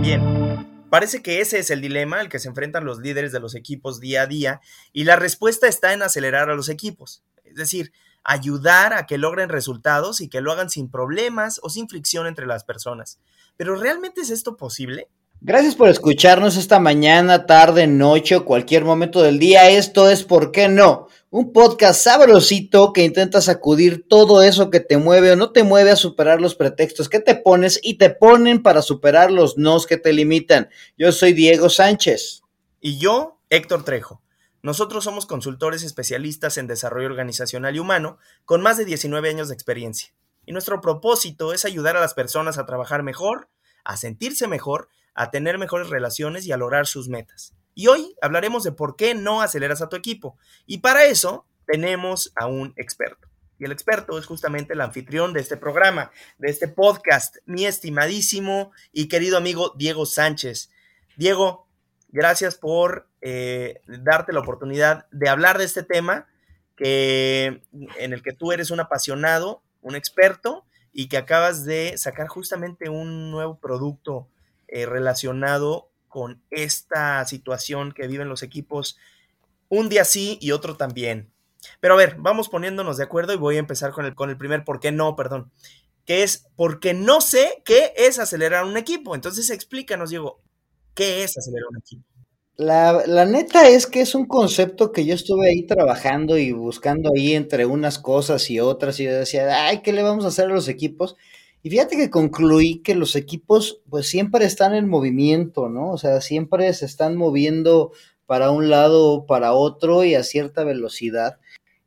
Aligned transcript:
bien? 0.00 0.86
Parece 0.88 1.22
que 1.22 1.40
ese 1.40 1.58
es 1.58 1.70
el 1.70 1.80
dilema 1.80 2.20
al 2.20 2.28
que 2.28 2.38
se 2.38 2.48
enfrentan 2.48 2.84
los 2.84 2.98
líderes 2.98 3.32
de 3.32 3.40
los 3.40 3.54
equipos 3.54 4.00
día 4.00 4.22
a 4.22 4.26
día 4.26 4.60
y 4.92 5.04
la 5.04 5.16
respuesta 5.16 5.68
está 5.68 5.92
en 5.92 6.02
acelerar 6.02 6.50
a 6.50 6.54
los 6.54 6.68
equipos, 6.68 7.22
es 7.44 7.54
decir, 7.54 7.92
ayudar 8.24 8.94
a 8.94 9.06
que 9.06 9.18
logren 9.18 9.48
resultados 9.48 10.20
y 10.20 10.28
que 10.28 10.40
lo 10.40 10.52
hagan 10.52 10.70
sin 10.70 10.90
problemas 10.90 11.60
o 11.62 11.70
sin 11.70 11.88
fricción 11.88 12.26
entre 12.26 12.46
las 12.46 12.64
personas. 12.64 13.20
Pero 13.56 13.76
¿realmente 13.76 14.22
es 14.22 14.30
esto 14.30 14.56
posible? 14.56 15.08
Gracias 15.42 15.74
por 15.74 15.88
escucharnos 15.88 16.58
esta 16.58 16.80
mañana, 16.80 17.46
tarde, 17.46 17.86
noche 17.86 18.36
o 18.36 18.44
cualquier 18.44 18.84
momento 18.84 19.22
del 19.22 19.38
día. 19.38 19.70
Esto 19.70 20.10
es 20.10 20.22
¿Por 20.22 20.52
qué 20.52 20.68
no? 20.68 21.08
Un 21.30 21.54
podcast 21.54 22.04
sabrosito 22.04 22.92
que 22.92 23.04
intenta 23.04 23.40
sacudir 23.40 24.06
todo 24.06 24.42
eso 24.42 24.68
que 24.68 24.80
te 24.80 24.98
mueve 24.98 25.32
o 25.32 25.36
no 25.36 25.50
te 25.50 25.62
mueve 25.62 25.92
a 25.92 25.96
superar 25.96 26.42
los 26.42 26.54
pretextos 26.54 27.08
que 27.08 27.20
te 27.20 27.36
pones 27.36 27.80
y 27.82 27.94
te 27.94 28.10
ponen 28.10 28.62
para 28.62 28.82
superar 28.82 29.30
los 29.30 29.56
nos 29.56 29.86
que 29.86 29.96
te 29.96 30.12
limitan. 30.12 30.68
Yo 30.98 31.10
soy 31.10 31.32
Diego 31.32 31.70
Sánchez. 31.70 32.42
Y 32.78 32.98
yo, 32.98 33.38
Héctor 33.48 33.82
Trejo. 33.82 34.20
Nosotros 34.60 35.04
somos 35.04 35.24
consultores 35.24 35.82
especialistas 35.84 36.58
en 36.58 36.66
desarrollo 36.66 37.06
organizacional 37.06 37.74
y 37.74 37.78
humano 37.78 38.18
con 38.44 38.60
más 38.60 38.76
de 38.76 38.84
19 38.84 39.30
años 39.30 39.48
de 39.48 39.54
experiencia. 39.54 40.12
Y 40.44 40.52
nuestro 40.52 40.82
propósito 40.82 41.54
es 41.54 41.64
ayudar 41.64 41.96
a 41.96 42.00
las 42.00 42.12
personas 42.12 42.58
a 42.58 42.66
trabajar 42.66 43.02
mejor, 43.02 43.48
a 43.84 43.96
sentirse 43.96 44.46
mejor 44.46 44.90
a 45.14 45.30
tener 45.30 45.58
mejores 45.58 45.88
relaciones 45.88 46.46
y 46.46 46.52
a 46.52 46.56
lograr 46.56 46.86
sus 46.86 47.08
metas. 47.08 47.54
Y 47.74 47.86
hoy 47.86 48.14
hablaremos 48.20 48.62
de 48.62 48.72
por 48.72 48.96
qué 48.96 49.14
no 49.14 49.42
aceleras 49.42 49.82
a 49.82 49.88
tu 49.88 49.96
equipo. 49.96 50.36
Y 50.66 50.78
para 50.78 51.04
eso 51.04 51.46
tenemos 51.66 52.32
a 52.36 52.46
un 52.46 52.72
experto. 52.76 53.28
Y 53.58 53.64
el 53.64 53.72
experto 53.72 54.18
es 54.18 54.26
justamente 54.26 54.72
el 54.72 54.80
anfitrión 54.80 55.32
de 55.32 55.40
este 55.40 55.56
programa, 55.56 56.10
de 56.38 56.48
este 56.48 56.66
podcast, 56.66 57.36
mi 57.44 57.66
estimadísimo 57.66 58.72
y 58.92 59.08
querido 59.08 59.36
amigo 59.36 59.74
Diego 59.76 60.06
Sánchez. 60.06 60.70
Diego, 61.16 61.68
gracias 62.08 62.56
por 62.56 63.08
eh, 63.20 63.82
darte 63.86 64.32
la 64.32 64.40
oportunidad 64.40 65.06
de 65.10 65.28
hablar 65.28 65.58
de 65.58 65.64
este 65.64 65.82
tema 65.82 66.26
que, 66.74 67.62
en 67.98 68.12
el 68.14 68.22
que 68.22 68.32
tú 68.32 68.52
eres 68.52 68.70
un 68.70 68.80
apasionado, 68.80 69.62
un 69.82 69.94
experto 69.94 70.64
y 70.92 71.08
que 71.08 71.18
acabas 71.18 71.66
de 71.66 71.98
sacar 71.98 72.28
justamente 72.28 72.88
un 72.88 73.30
nuevo 73.30 73.58
producto 73.58 74.28
eh, 74.72 74.86
relacionado 74.86 75.90
con 76.08 76.42
esta 76.50 77.24
situación 77.26 77.92
que 77.92 78.06
viven 78.06 78.28
los 78.28 78.42
equipos 78.42 78.96
un 79.68 79.88
día 79.88 80.04
sí 80.04 80.38
y 80.40 80.52
otro 80.52 80.76
también. 80.76 81.32
Pero 81.80 81.94
a 81.94 81.96
ver, 81.96 82.16
vamos 82.18 82.48
poniéndonos 82.48 82.96
de 82.96 83.04
acuerdo 83.04 83.32
y 83.32 83.36
voy 83.36 83.56
a 83.56 83.60
empezar 83.60 83.92
con 83.92 84.06
el, 84.06 84.14
con 84.14 84.30
el 84.30 84.36
primer 84.36 84.64
por 84.64 84.80
qué 84.80 84.92
no, 84.92 85.16
perdón, 85.16 85.50
que 86.04 86.22
es 86.22 86.46
porque 86.56 86.94
no 86.94 87.20
sé 87.20 87.62
qué 87.64 87.92
es 87.96 88.18
acelerar 88.18 88.64
un 88.64 88.76
equipo. 88.76 89.14
Entonces 89.14 89.50
explícanos, 89.50 90.10
Diego, 90.10 90.40
¿qué 90.94 91.22
es 91.24 91.36
acelerar 91.36 91.68
un 91.70 91.78
equipo? 91.78 92.04
La, 92.56 93.04
la, 93.06 93.24
neta 93.24 93.68
es 93.68 93.86
que 93.86 94.02
es 94.02 94.14
un 94.14 94.26
concepto 94.26 94.92
que 94.92 95.06
yo 95.06 95.14
estuve 95.14 95.48
ahí 95.48 95.66
trabajando 95.66 96.36
y 96.36 96.52
buscando 96.52 97.10
ahí 97.16 97.32
entre 97.34 97.64
unas 97.64 97.98
cosas 97.98 98.50
y 98.50 98.60
otras 98.60 99.00
y 99.00 99.04
yo 99.04 99.12
decía, 99.12 99.66
ay, 99.66 99.80
¿qué 99.82 99.92
le 99.92 100.02
vamos 100.02 100.24
a 100.24 100.28
hacer 100.28 100.46
a 100.46 100.54
los 100.54 100.68
equipos? 100.68 101.16
Y 101.62 101.70
fíjate 101.70 101.96
que 101.96 102.10
concluí 102.10 102.80
que 102.82 102.94
los 102.94 103.16
equipos 103.16 103.82
pues 103.90 104.08
siempre 104.08 104.44
están 104.46 104.74
en 104.74 104.88
movimiento, 104.88 105.68
¿no? 105.68 105.90
O 105.90 105.98
sea, 105.98 106.20
siempre 106.20 106.72
se 106.72 106.86
están 106.86 107.16
moviendo 107.16 107.92
para 108.26 108.50
un 108.50 108.70
lado 108.70 109.08
o 109.08 109.26
para 109.26 109.52
otro 109.52 110.04
y 110.04 110.14
a 110.14 110.22
cierta 110.22 110.64
velocidad. 110.64 111.38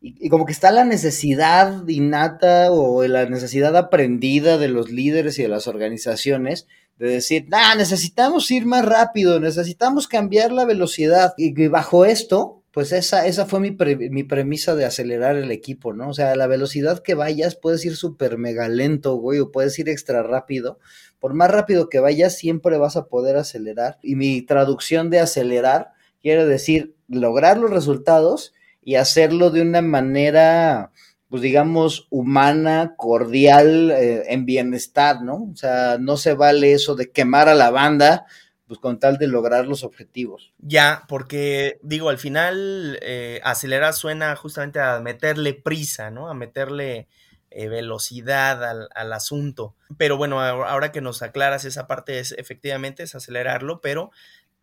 Y, 0.01 0.28
como 0.28 0.45
que 0.45 0.51
está 0.51 0.72
la 0.72 0.83
necesidad 0.83 1.88
innata 1.88 2.72
o 2.72 3.07
la 3.07 3.25
necesidad 3.25 3.78
aprendida 3.78 4.57
de 4.57 4.67
los 4.67 4.91
líderes 4.91 5.39
y 5.39 5.44
de 5.44 5.47
las 5.47 5.67
organizaciones 5.67 6.67
de 6.97 7.07
decir, 7.07 7.47
ah, 7.51 7.75
necesitamos 7.75 8.51
ir 8.51 8.66
más 8.66 8.83
rápido, 8.85 9.39
necesitamos 9.39 10.09
cambiar 10.09 10.51
la 10.51 10.66
velocidad. 10.66 11.33
Y 11.38 11.67
bajo 11.67 12.03
esto, 12.03 12.62
pues 12.73 12.91
esa, 12.91 13.28
esa 13.28 13.45
fue 13.45 13.59
mi, 13.59 13.78
mi, 14.09 14.23
premisa 14.23 14.73
de 14.73 14.85
acelerar 14.85 15.35
el 15.35 15.51
equipo, 15.51 15.94
¿no? 15.94 16.09
O 16.09 16.13
sea, 16.13 16.35
la 16.35 16.47
velocidad 16.47 17.03
que 17.03 17.13
vayas, 17.13 17.56
puedes 17.56 17.85
ir 17.85 17.95
súper 17.95 18.39
mega 18.39 18.67
lento, 18.67 19.13
güey, 19.17 19.39
o 19.39 19.51
puedes 19.51 19.78
ir 19.78 19.89
extra 19.89 20.23
rápido. 20.23 20.79
Por 21.19 21.35
más 21.35 21.51
rápido 21.51 21.88
que 21.88 22.00
vayas, 22.00 22.35
siempre 22.35 22.79
vas 22.79 22.97
a 22.97 23.06
poder 23.06 23.38
acelerar. 23.38 24.00
Y 24.01 24.16
mi 24.16 24.41
traducción 24.41 25.12
de 25.12 25.19
acelerar 25.19 25.91
quiere 26.19 26.47
decir 26.47 26.95
lograr 27.07 27.59
los 27.59 27.69
resultados 27.69 28.56
y 28.81 28.95
hacerlo 28.95 29.51
de 29.51 29.62
una 29.62 29.83
manera, 29.83 30.91
pues 31.29 31.44
digamos, 31.44 32.07
humana, 32.09 32.95
cordial, 32.97 33.91
eh, 33.91 34.23
en 34.29 34.45
bienestar, 34.47 35.22
¿no? 35.22 35.47
O 35.53 35.56
sea, 35.56 36.00
no 36.00 36.17
se 36.17 36.33
vale 36.33 36.73
eso 36.73 36.95
de 36.95 37.12
quemar 37.12 37.50
a 37.50 37.53
la 37.53 37.69
banda 37.69 38.25
pues 38.68 38.79
con 38.79 39.00
tal 39.00 39.18
de 39.18 39.28
lograr 39.28 39.68
los 39.68 39.84
objetivos. 39.84 40.53
Ya, 40.57 41.03
porque 41.07 41.79
digo, 41.84 42.09
al 42.09 42.18
final 42.18 42.97
eh, 43.01 43.41
acelerar 43.44 43.94
suena 43.94 44.35
justamente 44.35 44.79
a 44.79 45.00
meterle 45.00 45.53
prisa, 45.53 46.12
¿no? 46.12 46.29
A 46.29 46.34
meterle 46.34 47.07
eh, 47.51 47.68
velocidad 47.68 48.63
al, 48.63 48.90
al, 48.96 49.13
asunto. 49.13 49.75
Pero 49.97 50.18
bueno, 50.18 50.41
ahora 50.41 50.91
que 50.91 51.01
nos 51.01 51.22
aclaras 51.22 51.66
esa 51.66 51.88
parte, 51.88 52.19
es 52.19 52.31
efectivamente 52.34 53.03
es 53.03 53.16
acelerarlo, 53.16 53.81
pero 53.81 54.12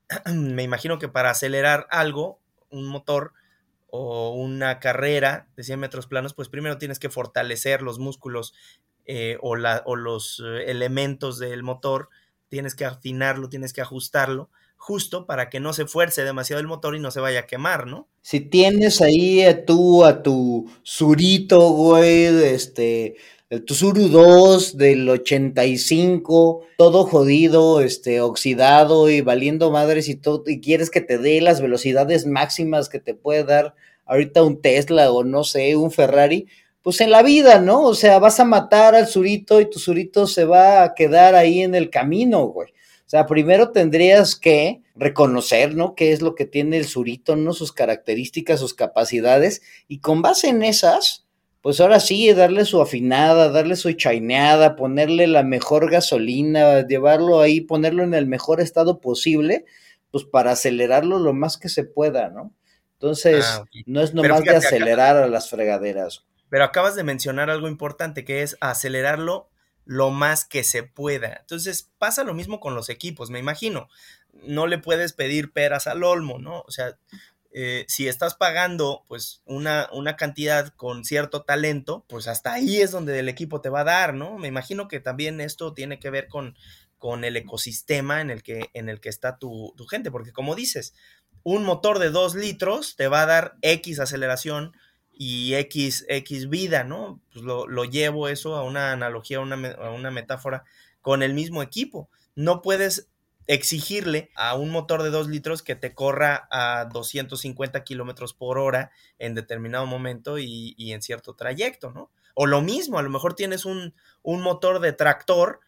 me 0.34 0.62
imagino 0.62 0.98
que 0.98 1.08
para 1.08 1.30
acelerar 1.30 1.86
algo, 1.90 2.40
un 2.70 2.86
motor 2.86 3.32
o 3.86 4.30
una 4.30 4.78
carrera 4.78 5.48
de 5.56 5.64
100 5.64 5.78
metros 5.78 6.06
planos, 6.06 6.32
pues 6.32 6.48
primero 6.48 6.78
tienes 6.78 6.98
que 6.98 7.10
fortalecer 7.10 7.82
los 7.82 7.98
músculos 7.98 8.54
eh, 9.04 9.36
o, 9.40 9.56
la, 9.56 9.82
o 9.84 9.96
los 9.96 10.42
elementos 10.66 11.38
del 11.38 11.62
motor 11.62 12.08
tienes 12.50 12.74
que 12.74 12.84
afinarlo, 12.84 13.48
tienes 13.48 13.72
que 13.72 13.80
ajustarlo, 13.80 14.50
justo 14.76 15.24
para 15.24 15.48
que 15.48 15.60
no 15.60 15.72
se 15.72 15.86
fuerce 15.86 16.24
demasiado 16.24 16.60
el 16.60 16.66
motor 16.66 16.96
y 16.96 17.00
no 17.00 17.10
se 17.10 17.20
vaya 17.20 17.40
a 17.40 17.46
quemar, 17.46 17.86
¿no? 17.86 18.08
Si 18.20 18.40
tienes 18.40 19.00
ahí 19.00 19.42
a 19.42 19.64
tú, 19.64 20.04
a 20.04 20.22
tu 20.22 20.70
Surito, 20.82 21.70
güey, 21.70 22.26
este, 22.44 23.16
tu 23.66 23.74
Suru 23.74 24.08
2 24.08 24.76
del 24.76 25.08
85, 25.08 26.62
todo 26.76 27.04
jodido, 27.04 27.80
este, 27.80 28.20
oxidado 28.20 29.08
y 29.10 29.20
valiendo 29.20 29.70
madres 29.70 30.08
y 30.08 30.16
todo, 30.16 30.44
y 30.46 30.60
quieres 30.60 30.90
que 30.90 31.00
te 31.00 31.18
dé 31.18 31.40
las 31.40 31.60
velocidades 31.60 32.26
máximas 32.26 32.88
que 32.88 33.00
te 33.00 33.14
puede 33.14 33.44
dar 33.44 33.74
ahorita 34.06 34.42
un 34.42 34.60
Tesla 34.60 35.12
o 35.12 35.22
no 35.22 35.44
sé, 35.44 35.76
un 35.76 35.92
Ferrari, 35.92 36.48
pues 36.82 37.00
en 37.00 37.10
la 37.10 37.22
vida, 37.22 37.60
¿no? 37.60 37.82
O 37.82 37.94
sea, 37.94 38.18
vas 38.18 38.40
a 38.40 38.44
matar 38.44 38.94
al 38.94 39.06
surito 39.06 39.60
y 39.60 39.68
tu 39.68 39.78
surito 39.78 40.26
se 40.26 40.44
va 40.44 40.82
a 40.82 40.94
quedar 40.94 41.34
ahí 41.34 41.62
en 41.62 41.74
el 41.74 41.90
camino, 41.90 42.46
güey. 42.46 42.70
O 42.70 43.10
sea, 43.10 43.26
primero 43.26 43.72
tendrías 43.72 44.36
que 44.36 44.82
reconocer, 44.94 45.74
¿no? 45.74 45.94
¿Qué 45.94 46.12
es 46.12 46.22
lo 46.22 46.34
que 46.34 46.46
tiene 46.46 46.76
el 46.76 46.86
surito, 46.86 47.34
¿no? 47.36 47.52
Sus 47.52 47.72
características, 47.72 48.60
sus 48.60 48.72
capacidades. 48.72 49.62
Y 49.88 49.98
con 49.98 50.22
base 50.22 50.48
en 50.48 50.62
esas, 50.62 51.26
pues 51.60 51.80
ahora 51.80 52.00
sí, 52.00 52.32
darle 52.32 52.64
su 52.64 52.80
afinada, 52.80 53.50
darle 53.50 53.76
su 53.76 53.92
chaineada, 53.92 54.76
ponerle 54.76 55.26
la 55.26 55.42
mejor 55.42 55.90
gasolina, 55.90 56.86
llevarlo 56.86 57.40
ahí, 57.40 57.60
ponerlo 57.60 58.04
en 58.04 58.14
el 58.14 58.26
mejor 58.26 58.60
estado 58.60 59.00
posible, 59.00 59.64
pues 60.10 60.24
para 60.24 60.52
acelerarlo 60.52 61.18
lo 61.18 61.34
más 61.34 61.58
que 61.58 61.68
se 61.68 61.84
pueda, 61.84 62.30
¿no? 62.30 62.54
Entonces, 62.92 63.44
ah, 63.44 63.64
no 63.86 64.02
es 64.02 64.14
nomás 64.14 64.42
de 64.42 64.54
acelerar 64.56 65.16
a 65.16 65.26
las 65.26 65.50
fregaderas. 65.50 66.24
Pero 66.50 66.64
acabas 66.64 66.94
de 66.94 67.04
mencionar 67.04 67.48
algo 67.48 67.68
importante 67.68 68.24
que 68.24 68.42
es 68.42 68.58
acelerarlo 68.60 69.48
lo 69.86 70.10
más 70.10 70.44
que 70.44 70.62
se 70.62 70.82
pueda. 70.82 71.38
Entonces 71.40 71.90
pasa 71.98 72.22
lo 72.22 72.34
mismo 72.34 72.60
con 72.60 72.74
los 72.74 72.90
equipos, 72.90 73.30
me 73.30 73.38
imagino. 73.38 73.88
No 74.32 74.66
le 74.66 74.78
puedes 74.78 75.12
pedir 75.12 75.52
peras 75.52 75.86
al 75.86 76.04
olmo, 76.04 76.38
¿no? 76.38 76.60
O 76.60 76.70
sea, 76.70 76.96
eh, 77.52 77.84
si 77.88 78.06
estás 78.06 78.34
pagando 78.34 79.04
pues 79.08 79.42
una, 79.44 79.88
una, 79.92 80.14
cantidad 80.14 80.68
con 80.68 81.04
cierto 81.04 81.42
talento, 81.42 82.04
pues 82.08 82.28
hasta 82.28 82.52
ahí 82.52 82.80
es 82.80 82.92
donde 82.92 83.18
el 83.18 83.28
equipo 83.28 83.60
te 83.60 83.68
va 83.68 83.80
a 83.80 83.84
dar, 83.84 84.14
¿no? 84.14 84.38
Me 84.38 84.46
imagino 84.46 84.86
que 84.86 85.00
también 85.00 85.40
esto 85.40 85.74
tiene 85.74 85.98
que 85.98 86.10
ver 86.10 86.28
con, 86.28 86.56
con 86.98 87.24
el 87.24 87.36
ecosistema 87.36 88.20
en 88.20 88.30
el 88.30 88.44
que, 88.44 88.70
en 88.74 88.88
el 88.88 89.00
que 89.00 89.08
está 89.08 89.38
tu, 89.38 89.74
tu 89.76 89.86
gente, 89.86 90.12
porque 90.12 90.32
como 90.32 90.54
dices, 90.54 90.94
un 91.42 91.64
motor 91.64 91.98
de 91.98 92.10
2 92.10 92.36
litros 92.36 92.94
te 92.94 93.08
va 93.08 93.22
a 93.22 93.26
dar 93.26 93.56
X 93.62 93.98
aceleración 93.98 94.72
y 95.22 95.54
X, 95.54 96.06
X 96.08 96.48
vida, 96.48 96.82
¿no? 96.82 97.20
Pues 97.30 97.44
lo, 97.44 97.84
llevo 97.84 98.28
eso 98.28 98.56
a 98.56 98.62
una 98.64 98.92
analogía, 98.92 99.36
a 99.36 99.40
una, 99.42 99.72
a 99.72 99.90
una 99.90 100.10
metáfora 100.10 100.64
con 101.02 101.22
el 101.22 101.34
mismo 101.34 101.62
equipo. 101.62 102.08
No 102.34 102.62
puedes 102.62 103.10
exigirle 103.46 104.30
a 104.34 104.54
un 104.54 104.70
motor 104.70 105.02
de 105.02 105.10
2 105.10 105.28
litros 105.28 105.62
que 105.62 105.76
te 105.76 105.94
corra 105.94 106.48
a 106.50 106.86
250 106.86 107.84
kilómetros 107.84 108.32
por 108.32 108.56
hora 108.56 108.92
en 109.18 109.34
determinado 109.34 109.84
momento 109.84 110.38
y, 110.38 110.74
y, 110.78 110.92
en 110.94 111.02
cierto 111.02 111.34
trayecto, 111.34 111.90
¿no? 111.90 112.10
O 112.32 112.46
lo 112.46 112.62
mismo, 112.62 112.98
a 112.98 113.02
lo 113.02 113.10
mejor 113.10 113.34
tienes 113.34 113.66
un, 113.66 113.94
un, 114.22 114.40
motor 114.40 114.80
de 114.80 114.94
tractor, 114.94 115.60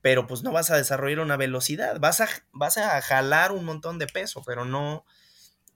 pero 0.00 0.26
pues 0.26 0.42
no 0.42 0.50
vas 0.50 0.72
a 0.72 0.76
desarrollar 0.76 1.20
una 1.20 1.36
velocidad, 1.36 2.00
vas 2.00 2.20
a, 2.20 2.26
vas 2.50 2.78
a 2.78 3.00
jalar 3.00 3.52
un 3.52 3.64
montón 3.64 4.00
de 4.00 4.08
peso, 4.08 4.42
pero 4.44 4.64
no, 4.64 5.04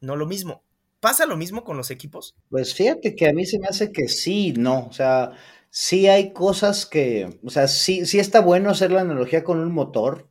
no 0.01 0.17
lo 0.17 0.27
mismo. 0.27 0.65
¿Pasa 1.01 1.27
lo 1.27 1.37
mismo 1.37 1.65
con 1.65 1.77
los 1.77 1.91
equipos? 1.91 2.35
Pues 2.49 2.75
fíjate 2.75 3.15
que 3.15 3.29
a 3.29 3.33
mí 3.33 3.45
se 3.47 3.59
me 3.59 3.69
hace 3.69 3.93
que 3.93 4.09
sí, 4.09 4.53
no. 4.57 4.87
O 4.87 4.93
sea, 4.93 5.33
sí 5.71 6.09
hay 6.09 6.33
cosas 6.33 6.87
que, 6.87 7.39
o 7.45 7.51
sea, 7.51 7.69
sí, 7.69 8.07
sí 8.07 8.19
está 8.19 8.41
bueno 8.41 8.71
hacer 8.71 8.91
la 8.93 9.03
analogía 9.03 9.45
con 9.45 9.59
un 9.61 9.73
motor, 9.73 10.29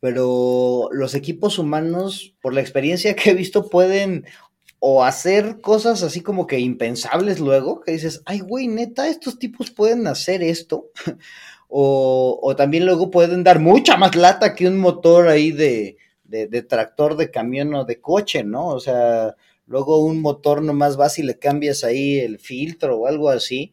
pero 0.00 0.88
los 0.92 1.14
equipos 1.14 1.58
humanos, 1.58 2.36
por 2.40 2.54
la 2.54 2.60
experiencia 2.60 3.16
que 3.16 3.30
he 3.30 3.34
visto, 3.34 3.68
pueden 3.68 4.26
o 4.86 5.02
hacer 5.02 5.62
cosas 5.62 6.02
así 6.02 6.20
como 6.20 6.46
que 6.46 6.58
impensables 6.58 7.40
luego, 7.40 7.80
que 7.80 7.92
dices, 7.92 8.22
ay, 8.26 8.40
güey, 8.40 8.68
neta, 8.68 9.08
estos 9.08 9.38
tipos 9.38 9.70
pueden 9.70 10.06
hacer 10.06 10.42
esto. 10.42 10.90
o, 11.68 12.38
o, 12.42 12.54
también 12.54 12.84
luego 12.84 13.10
pueden 13.10 13.42
dar 13.44 13.60
mucha 13.60 13.96
más 13.96 14.14
lata 14.14 14.54
que 14.54 14.68
un 14.68 14.76
motor 14.78 15.28
ahí 15.28 15.52
de, 15.52 15.96
de, 16.24 16.48
de, 16.48 16.62
tractor, 16.62 17.16
de 17.16 17.30
camión 17.30 17.74
o 17.74 17.84
de 17.84 18.00
coche, 18.00 18.44
¿no? 18.44 18.68
O 18.68 18.78
sea, 18.80 19.34
luego 19.66 19.98
un 19.98 20.20
motor 20.20 20.62
nomás 20.62 20.96
vas 20.96 21.18
y 21.18 21.22
le 21.22 21.38
cambias 21.38 21.84
ahí 21.84 22.18
el 22.18 22.38
filtro 22.38 22.98
o 22.98 23.06
algo 23.06 23.30
así. 23.30 23.72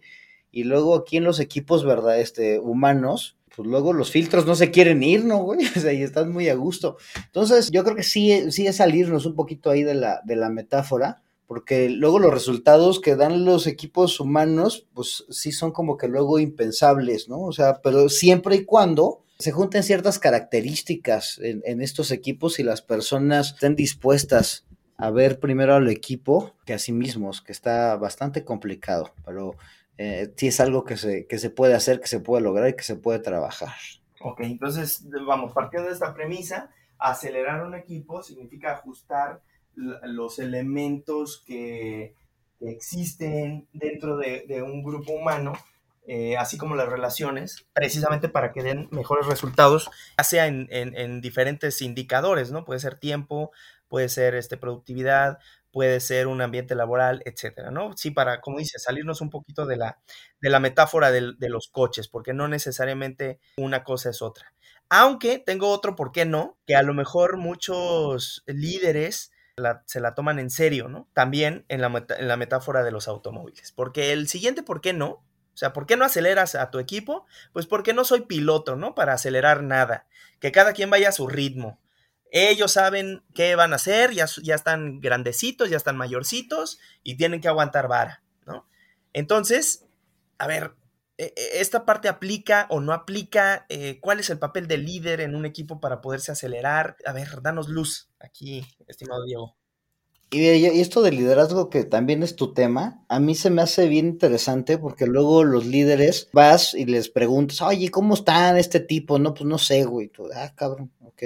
Y 0.52 0.64
luego 0.64 0.96
aquí 0.96 1.18
en 1.18 1.24
los 1.24 1.40
equipos, 1.40 1.86
¿verdad? 1.86 2.20
Este, 2.20 2.60
humanos, 2.60 3.38
pues 3.56 3.68
luego 3.68 3.94
los 3.94 4.12
filtros 4.12 4.46
no 4.46 4.56
se 4.56 4.72
quieren 4.72 5.04
ir, 5.04 5.26
¿no, 5.26 5.44
güey? 5.44 5.60
O 5.76 5.80
sea, 5.80 5.94
y 5.94 6.02
están 6.02 6.32
muy 6.32 6.50
a 6.50 6.56
gusto. 6.56 6.98
Entonces, 7.26 7.70
yo 7.72 7.84
creo 7.84 7.96
que 7.96 8.04
sí, 8.04 8.52
sí 8.52 8.68
es 8.68 8.78
salirnos 8.78 9.26
un 9.26 9.36
poquito 9.36 9.70
ahí 9.70 9.84
de 9.84 9.96
la, 9.96 10.22
de 10.26 10.36
la 10.36 10.50
metáfora, 10.50 11.22
porque 11.48 11.90
luego 11.90 12.20
los 12.20 12.34
resultados 12.34 13.02
que 13.02 13.16
dan 13.16 13.44
los 13.44 13.68
equipos 13.68 14.20
humanos, 14.20 14.88
pues 14.94 15.26
sí 15.30 15.52
son 15.52 15.72
como 15.72 15.98
que 15.98 16.08
luego 16.08 16.40
impensables, 16.40 17.28
¿no? 17.28 17.42
O 17.42 17.52
sea, 17.52 17.82
pero 17.82 18.08
siempre 18.08 18.56
y 18.56 18.66
cuando 18.66 19.24
se 19.38 19.52
junten 19.52 19.84
ciertas 19.84 20.20
características 20.20 21.40
en, 21.40 21.62
en 21.66 21.82
estos 21.82 22.12
equipos 22.12 22.60
y 22.60 22.64
las 22.64 22.82
personas 22.82 23.54
estén 23.54 23.76
dispuestas 23.76 24.66
a 25.02 25.10
ver 25.10 25.40
primero 25.40 25.76
al 25.76 25.90
equipo 25.90 26.54
que 26.66 26.74
a 26.74 26.80
sí 26.80 26.92
mismos, 26.92 27.42
que 27.42 27.52
está 27.52 27.96
bastante 27.96 28.46
complicado, 28.46 29.14
pero 29.26 29.56
eh, 29.98 30.32
sí 30.38 30.48
es 30.48 30.60
algo 30.60 30.84
que 30.84 30.96
se, 30.96 31.28
que 31.28 31.40
se 31.40 31.50
puede 31.50 31.74
hacer, 31.74 32.00
que 32.00 32.08
se 32.08 32.20
puede 32.20 32.44
lograr 32.44 32.70
y 32.70 32.76
que 32.76 32.84
se 32.84 32.96
puede 32.96 33.20
trabajar. 33.20 33.74
Ok, 34.22 34.42
entonces 34.42 35.08
vamos, 35.26 35.54
partiendo 35.54 35.90
de 35.90 35.94
esta 35.94 36.14
premisa, 36.14 36.70
acelerar 37.00 37.66
un 37.66 37.74
equipo 37.74 38.22
significa 38.22 38.74
ajustar 38.74 39.42
los 39.76 40.40
elementos 40.40 41.44
que, 41.46 42.16
existen 42.64 43.68
dentro 43.74 44.18
de, 44.18 44.62
un 44.64 44.84
grupo 44.84 45.14
humano, 45.14 45.54
eh, 46.06 46.38
así 46.38 46.60
como 46.60 46.76
las 46.76 46.90
relaciones, 46.90 47.66
precisamente 47.74 48.30
para 48.30 48.52
que 48.52 48.62
den 48.62 48.88
mejores 48.92 49.26
resultados, 49.26 49.90
ya 50.20 50.24
sea 50.24 50.46
en, 50.46 50.68
en, 50.70 51.22
diferentes 51.22 51.82
indicadores, 51.82 52.52
¿no? 52.52 52.64
Puede 52.64 52.80
ser 52.80 53.00
tiempo, 53.00 53.52
puede 53.92 54.08
ser 54.08 54.36
este, 54.36 54.56
productividad, 54.56 55.38
puede 55.70 56.00
ser 56.00 56.28
un 56.28 56.42
ambiente 56.42 56.76
laboral, 56.76 57.22
etcétera, 57.26 57.72
¿no? 57.72 57.92
Sí, 57.98 58.10
para, 58.10 58.40
como 58.40 58.60
dice, 58.60 58.80
salirnos 58.80 59.20
un 59.20 59.30
poquito 59.30 59.66
de 59.66 59.76
la, 59.76 60.00
de 60.40 60.50
la 60.50 60.62
metáfora 60.62 61.12
de, 61.12 61.34
de, 61.38 61.50
los 61.50 61.68
coches, 61.68 62.08
porque 62.08 62.34
no 62.34 62.48
necesariamente 62.48 63.42
una 63.58 63.84
cosa 63.84 64.10
es 64.10 64.22
otra. 64.22 64.54
Aunque 64.88 65.40
tengo 65.40 65.70
otro, 65.70 65.98
¿por 65.98 66.14
qué 66.14 66.24
no? 66.24 66.58
Que 66.66 66.78
a 66.78 66.84
lo 66.84 66.94
mejor 66.94 67.36
muchos 67.36 68.44
líderes 68.48 69.34
la, 69.58 69.84
se 69.86 70.00
la 70.00 70.16
toman 70.16 70.40
en 70.40 70.52
serio, 70.52 70.88
¿no? 70.88 71.10
También 71.12 71.66
en 71.68 71.82
la, 71.82 72.06
en 72.18 72.28
la 72.30 72.38
metáfora 72.38 72.86
de 72.86 72.92
los 72.92 73.10
automóviles, 73.10 73.74
porque 73.74 74.14
el 74.14 74.30
siguiente, 74.30 74.64
¿por 74.64 74.80
qué 74.80 74.94
no? 74.94 75.10
O 75.54 75.58
sea, 75.58 75.74
¿por 75.74 75.86
qué 75.86 75.98
no 75.98 76.06
aceleras 76.06 76.56
a 76.56 76.72
tu 76.72 76.80
equipo? 76.80 77.26
Pues 77.52 77.66
porque 77.66 77.94
no 77.94 78.06
soy 78.06 78.22
piloto, 78.22 78.78
¿no? 78.78 78.96
Para 78.96 79.12
acelerar 79.12 79.64
nada. 79.64 80.08
Que 80.40 80.54
cada 80.54 80.72
quien 80.72 80.90
vaya 80.90 81.10
a 81.10 81.12
su 81.12 81.28
ritmo 81.28 81.78
ellos 82.32 82.72
saben 82.72 83.24
qué 83.36 83.56
van 83.56 83.74
a 83.74 83.76
hacer, 83.76 84.12
ya, 84.12 84.26
ya 84.42 84.56
están 84.56 85.02
grandecitos, 85.02 85.70
ya 85.70 85.78
están 85.78 85.98
mayorcitos 85.98 86.80
y 87.04 87.16
tienen 87.16 87.42
que 87.42 87.50
aguantar 87.50 87.88
vara, 87.88 88.24
¿no? 88.46 88.68
Entonces, 89.14 89.86
a 90.38 90.48
ver, 90.48 90.72
e, 91.18 91.34
e, 91.36 91.62
¿esta 91.62 91.86
parte 91.86 92.08
aplica 92.08 92.68
o 92.70 92.80
no 92.80 92.94
aplica? 92.94 93.66
Eh, 93.70 94.00
¿Cuál 94.00 94.22
es 94.22 94.30
el 94.30 94.40
papel 94.40 94.68
del 94.68 94.86
líder 94.86 95.22
en 95.22 95.36
un 95.36 95.46
equipo 95.46 95.82
para 95.82 96.02
poderse 96.02 96.32
acelerar? 96.32 96.96
A 97.06 97.12
ver, 97.12 97.42
danos 97.42 97.68
luz 97.68 98.10
aquí, 98.20 98.66
estimado 98.88 99.26
Diego. 99.26 99.56
Y, 100.34 100.66
esto 100.66 101.02
del 101.02 101.18
liderazgo 101.18 101.70
que 101.70 101.84
también 101.84 102.24
es 102.24 102.38
tu 102.38 102.54
tema, 102.54 103.04
a 103.10 103.20
mí 103.20 103.36
se 103.36 103.50
me 103.50 103.62
hace 103.62 103.90
bien 103.90 104.08
interesante 104.08 104.78
porque 104.78 105.06
luego 105.06 105.44
los 105.44 105.66
líderes 105.66 106.30
vas 106.32 106.74
y 106.74 106.86
les 106.86 107.10
preguntas, 107.10 107.62
oye, 107.62 107.90
¿cómo 107.90 108.14
están 108.14 108.56
este 108.56 108.80
tipo? 108.80 109.20
No, 109.20 109.34
pues 109.34 109.46
no 109.46 109.58
sé, 109.58 109.84
güey. 109.84 110.10
Ah, 110.34 110.54
cabrón, 110.56 110.94
ok. 111.02 111.24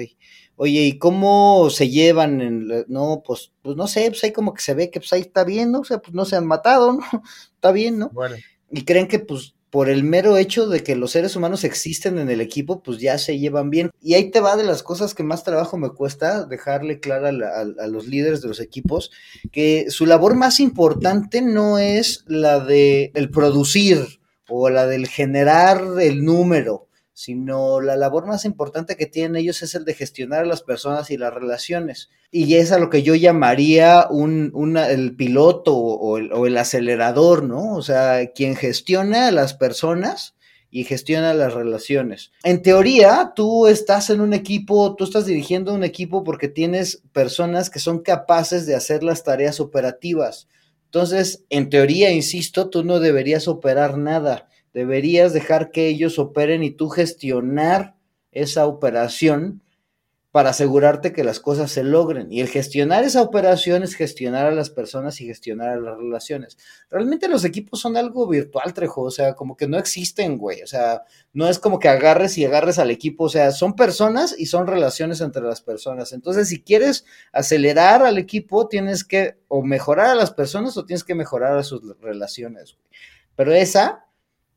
Oye, 0.58 0.82
¿y 0.82 0.98
cómo 0.98 1.70
se 1.70 1.90
llevan? 1.90 2.42
En, 2.42 2.86
no, 2.88 3.24
pues, 3.26 3.52
pues 3.62 3.76
no 3.76 3.88
sé, 3.88 4.10
pues 4.10 4.24
ahí 4.24 4.32
como 4.32 4.54
que 4.54 4.62
se 4.62 4.74
ve 4.74 4.90
que 4.90 5.00
pues 5.00 5.12
ahí 5.14 5.22
está 5.22 5.44
bien, 5.44 5.72
¿no? 5.72 5.82
O 5.82 5.86
sea, 5.86 6.00
pues 6.00 6.14
no 6.14 6.26
se 6.26 6.36
han 6.36 6.46
matado, 6.46 6.94
¿no? 6.94 7.00
está 7.56 7.72
bien, 7.72 8.00
¿no? 8.00 8.10
Bueno. 8.10 8.36
Y 8.72 8.84
creen 8.84 9.08
que 9.08 9.20
pues 9.20 9.56
por 9.70 9.90
el 9.90 10.06
mero 10.06 10.38
hecho 10.38 10.70
de 10.70 10.84
que 10.84 10.96
los 10.96 11.12
seres 11.12 11.36
humanos 11.36 11.66
existen 11.66 12.18
en 12.18 12.30
el 12.30 12.40
equipo, 12.40 12.82
pues 12.82 13.00
ya 13.00 13.18
se 13.18 13.38
llevan 13.38 13.70
bien. 13.70 13.92
Y 14.02 14.14
ahí 14.14 14.32
te 14.32 14.40
va 14.40 14.56
de 14.56 14.64
las 14.64 14.84
cosas 14.84 15.14
que 15.14 15.24
más 15.24 15.44
trabajo 15.44 15.78
me 15.78 15.90
cuesta 15.90 16.46
dejarle 16.46 17.02
clara 17.02 17.28
a, 17.28 17.60
a, 17.60 17.84
a 17.84 17.88
los 17.88 18.08
líderes 18.08 18.42
de 18.42 18.48
los 18.48 18.62
equipos 18.62 19.12
que 19.52 19.88
su 19.90 20.06
labor 20.06 20.36
más 20.36 20.62
importante 20.62 21.42
no 21.42 21.78
es 21.78 22.24
la 22.26 22.62
de 22.62 23.12
el 23.16 23.30
producir 23.30 24.22
o 24.48 24.70
la 24.70 24.88
del 24.88 25.08
generar 25.08 25.84
el 26.00 26.24
número 26.24 26.88
sino 27.16 27.80
la 27.80 27.96
labor 27.96 28.28
más 28.28 28.44
importante 28.44 28.98
que 28.98 29.06
tienen 29.06 29.38
ellos 29.38 29.64
es 29.64 29.74
el 29.74 29.86
de 29.86 29.94
gestionar 29.94 30.42
a 30.42 30.46
las 30.46 30.62
personas 30.62 31.10
y 31.10 31.18
las 31.18 31.34
relaciones. 31.34 32.10
Y 32.30 32.56
es 32.56 32.74
a 32.74 32.78
lo 32.78 32.90
que 32.90 33.04
yo 33.04 33.16
llamaría 33.16 34.08
un, 34.10 34.52
una, 34.54 34.90
el 34.90 35.16
piloto 35.16 35.78
o 35.78 36.18
el, 36.18 36.34
o 36.34 36.46
el 36.46 36.58
acelerador, 36.58 37.46
¿no? 37.46 37.74
O 37.74 37.82
sea, 37.82 38.34
quien 38.34 38.58
gestiona 38.58 39.30
a 39.30 39.32
las 39.32 39.54
personas 39.54 40.36
y 40.70 40.84
gestiona 40.84 41.34
las 41.34 41.54
relaciones. 41.54 42.34
En 42.44 42.62
teoría, 42.62 43.32
tú 43.34 43.68
estás 43.68 44.10
en 44.10 44.20
un 44.20 44.34
equipo, 44.34 44.94
tú 44.98 45.06
estás 45.06 45.26
dirigiendo 45.26 45.74
un 45.74 45.86
equipo 45.86 46.26
porque 46.26 46.50
tienes 46.50 47.02
personas 47.14 47.70
que 47.70 47.80
son 47.80 48.00
capaces 48.00 48.66
de 48.66 48.76
hacer 48.76 49.04
las 49.04 49.24
tareas 49.24 49.62
operativas. 49.62 50.50
Entonces, 50.84 51.46
en 51.50 51.70
teoría, 51.70 52.12
insisto, 52.12 52.70
tú 52.70 52.84
no 52.84 53.00
deberías 53.00 53.48
operar 53.48 53.98
nada 53.98 54.50
deberías 54.76 55.32
dejar 55.32 55.72
que 55.72 55.88
ellos 55.88 56.20
operen 56.20 56.62
y 56.62 56.70
tú 56.70 56.90
gestionar 56.90 57.96
esa 58.34 58.68
operación 58.68 59.64
para 60.34 60.50
asegurarte 60.50 61.14
que 61.14 61.24
las 61.24 61.40
cosas 61.40 61.72
se 61.72 61.82
logren. 61.82 62.30
Y 62.30 62.42
el 62.42 62.50
gestionar 62.50 63.06
esa 63.06 63.22
operación 63.22 63.84
es 63.84 63.94
gestionar 63.94 64.48
a 64.48 64.52
las 64.52 64.70
personas 64.70 65.22
y 65.22 65.28
gestionar 65.28 65.70
a 65.70 65.80
las 65.80 65.96
relaciones. 65.96 66.58
Realmente 66.90 67.30
los 67.30 67.46
equipos 67.46 67.80
son 67.80 67.96
algo 67.96 68.28
virtual, 68.28 68.74
Trejo, 68.74 69.04
o 69.04 69.12
sea, 69.12 69.34
como 69.34 69.56
que 69.56 69.66
no 69.66 69.78
existen, 69.78 70.38
güey. 70.38 70.62
O 70.62 70.68
sea, 70.68 71.04
no 71.32 71.48
es 71.48 71.58
como 71.58 71.80
que 71.80 71.88
agarres 71.88 72.38
y 72.38 72.44
agarres 72.44 72.78
al 72.78 72.92
equipo, 72.92 73.24
o 73.24 73.30
sea, 73.30 73.52
son 73.52 73.78
personas 73.78 74.36
y 74.38 74.48
son 74.48 74.68
relaciones 74.68 75.22
entre 75.22 75.42
las 75.42 75.62
personas. 75.62 76.12
Entonces, 76.12 76.50
si 76.50 76.62
quieres 76.62 77.06
acelerar 77.32 78.04
al 78.04 78.18
equipo, 78.18 78.68
tienes 78.68 79.06
que 79.06 79.38
o 79.48 79.64
mejorar 79.64 80.08
a 80.08 80.16
las 80.16 80.32
personas 80.32 80.76
o 80.76 80.84
tienes 80.84 81.06
que 81.06 81.16
mejorar 81.16 81.58
a 81.58 81.64
sus 81.64 81.98
relaciones, 82.02 82.74
güey. 82.74 82.86
Pero 83.38 83.54
esa 83.54 84.05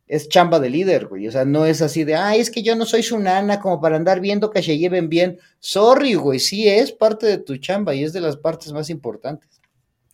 es 0.08 0.28
chamba 0.28 0.58
de 0.58 0.70
líder, 0.70 1.06
güey. 1.06 1.28
O 1.28 1.32
sea, 1.32 1.44
no 1.44 1.66
es 1.66 1.82
así 1.82 2.04
de, 2.04 2.16
ay, 2.16 2.40
es 2.40 2.50
que 2.50 2.62
yo 2.62 2.74
no 2.74 2.86
soy 2.86 3.02
su 3.02 3.18
nana 3.18 3.60
como 3.60 3.80
para 3.80 3.96
andar 3.96 4.20
viendo 4.20 4.50
que 4.50 4.62
se 4.62 4.78
lleven 4.78 5.08
bien. 5.08 5.38
Sorry, 5.60 6.14
güey, 6.14 6.40
sí 6.40 6.68
es 6.68 6.92
parte 6.92 7.26
de 7.26 7.38
tu 7.38 7.56
chamba 7.58 7.94
y 7.94 8.04
es 8.04 8.12
de 8.12 8.20
las 8.20 8.36
partes 8.36 8.72
más 8.72 8.90
importantes. 8.90 9.58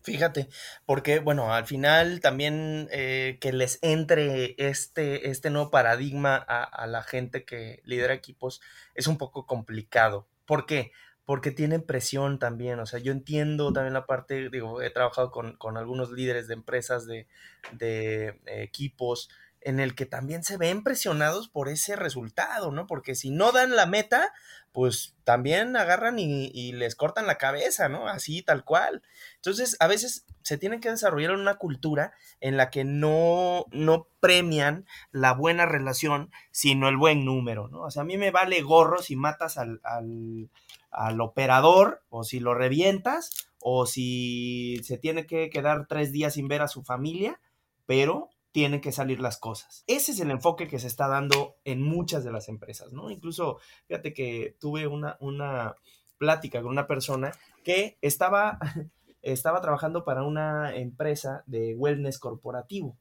Fíjate, 0.05 0.51
porque, 0.85 1.19
bueno, 1.21 1.55
al 1.55 1.65
final 1.65 2.21
también 2.21 2.89
eh, 2.93 3.39
que 3.41 3.55
les 3.55 3.79
entre 3.81 4.55
este, 4.59 5.31
este 5.31 5.49
nuevo 5.49 5.71
paradigma 5.71 6.45
a, 6.47 6.63
a, 6.63 6.87
la 6.87 7.03
gente 7.03 7.47
que 7.47 7.81
lidera 7.85 8.13
equipos 8.13 8.61
es 8.95 9.07
un 9.07 9.17
poco 9.17 9.47
complicado. 9.47 10.29
¿Por 10.45 10.67
qué? 10.67 10.93
Porque 11.25 11.53
tienen 11.53 11.81
presión 11.81 12.39
también. 12.39 12.81
O 12.81 12.87
sea, 12.87 12.99
yo 13.01 13.13
entiendo 13.13 13.73
también 13.73 13.95
la 13.95 14.05
parte, 14.05 14.51
digo, 14.51 14.83
he 14.83 14.91
trabajado 14.91 15.31
con, 15.31 15.57
con 15.57 15.79
algunos 15.79 16.11
líderes 16.11 16.49
de 16.49 16.55
empresas, 16.55 17.07
de, 17.07 17.27
de 17.73 18.27
eh, 18.45 18.63
equipos, 18.63 19.31
en 19.65 19.81
el 19.81 19.95
que 19.95 20.07
también 20.07 20.45
se 20.45 20.59
ven 20.59 20.83
presionados 20.83 21.49
por 21.49 21.69
ese 21.69 21.97
resultado, 21.97 22.71
¿no? 22.71 22.87
Porque 22.87 23.15
si 23.15 23.31
no 23.31 23.51
dan 23.51 23.75
la 23.75 23.87
meta, 23.87 24.33
pues 24.73 25.15
también 25.25 25.75
agarran 25.77 26.19
y, 26.19 26.73
les 26.73 26.95
cortan 26.95 27.27
la 27.27 27.39
cabeza, 27.39 27.89
¿no? 27.89 28.07
Así, 28.07 28.43
tal 28.43 28.65
cual. 28.65 29.03
Entonces, 29.37 29.77
a 29.81 29.87
veces 29.87 30.27
se 30.43 30.59
tiene 30.59 30.81
que 30.81 30.91
desarrollar 30.91 31.33
una 31.33 31.55
cultura 31.55 32.13
en 32.41 32.57
la 32.57 32.71
que 32.71 32.85
no, 32.85 33.65
no 33.71 34.07
premian 34.21 34.85
la 35.13 35.33
buena 35.33 35.65
relación, 35.65 36.31
sino 36.51 36.89
el 36.89 36.99
buen 36.99 37.25
número, 37.25 37.69
¿no? 37.69 37.83
O 37.83 37.91
sea, 37.91 38.03
a 38.03 38.07
mí 38.07 38.19
me 38.19 38.31
vale 38.31 38.61
gorro 38.61 39.01
si 39.01 39.17
matas 39.17 39.57
al, 39.57 39.81
al, 39.83 40.51
al 40.91 41.21
operador 41.21 42.03
o 42.11 42.23
si 42.23 42.39
lo 42.39 42.55
revientas 42.55 43.49
o 43.61 43.87
si 43.87 44.81
se 44.83 44.99
tiene 44.99 45.27
que 45.27 45.49
quedar 45.49 45.87
tres 45.87 46.13
días 46.13 46.35
sin 46.35 46.49
ver 46.49 46.61
a 46.61 46.69
su 46.69 46.83
familia, 46.83 47.41
pero 47.87 48.29
tienen 48.55 48.81
que 48.81 48.93
salir 48.93 49.19
las 49.19 49.37
cosas. 49.37 49.83
Ese 49.89 50.13
es 50.13 50.21
el 50.21 50.31
enfoque 50.31 50.69
que 50.69 50.79
se 50.79 50.87
está 50.87 51.09
dando 51.09 51.57
en 51.65 51.83
muchas 51.83 52.23
de 52.23 52.31
las 52.31 52.49
empresas, 52.49 52.93
¿no? 52.93 53.11
Incluso, 53.11 53.59
fíjate 53.89 54.15
que 54.15 54.57
tuve 54.61 54.87
una, 54.87 55.17
una 55.19 55.75
plática 56.19 56.63
con 56.63 56.71
una 56.71 56.87
persona 56.87 57.33
que 57.65 57.99
estaba, 58.01 58.61
estaba 59.23 59.61
trabajando 59.61 60.05
para 60.05 60.23
una 60.23 60.73
empresa 60.77 61.43
de 61.47 61.75
wellness 61.75 62.21
corporativo. 62.21 62.97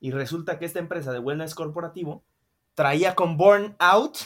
Y 0.00 0.10
resulta 0.10 0.58
que 0.58 0.64
esta 0.64 0.80
empresa 0.80 1.12
de 1.12 1.20
wellness 1.20 1.54
corporativo 1.54 2.24
traía 2.74 3.14
con 3.14 3.36
burnout 3.36 4.18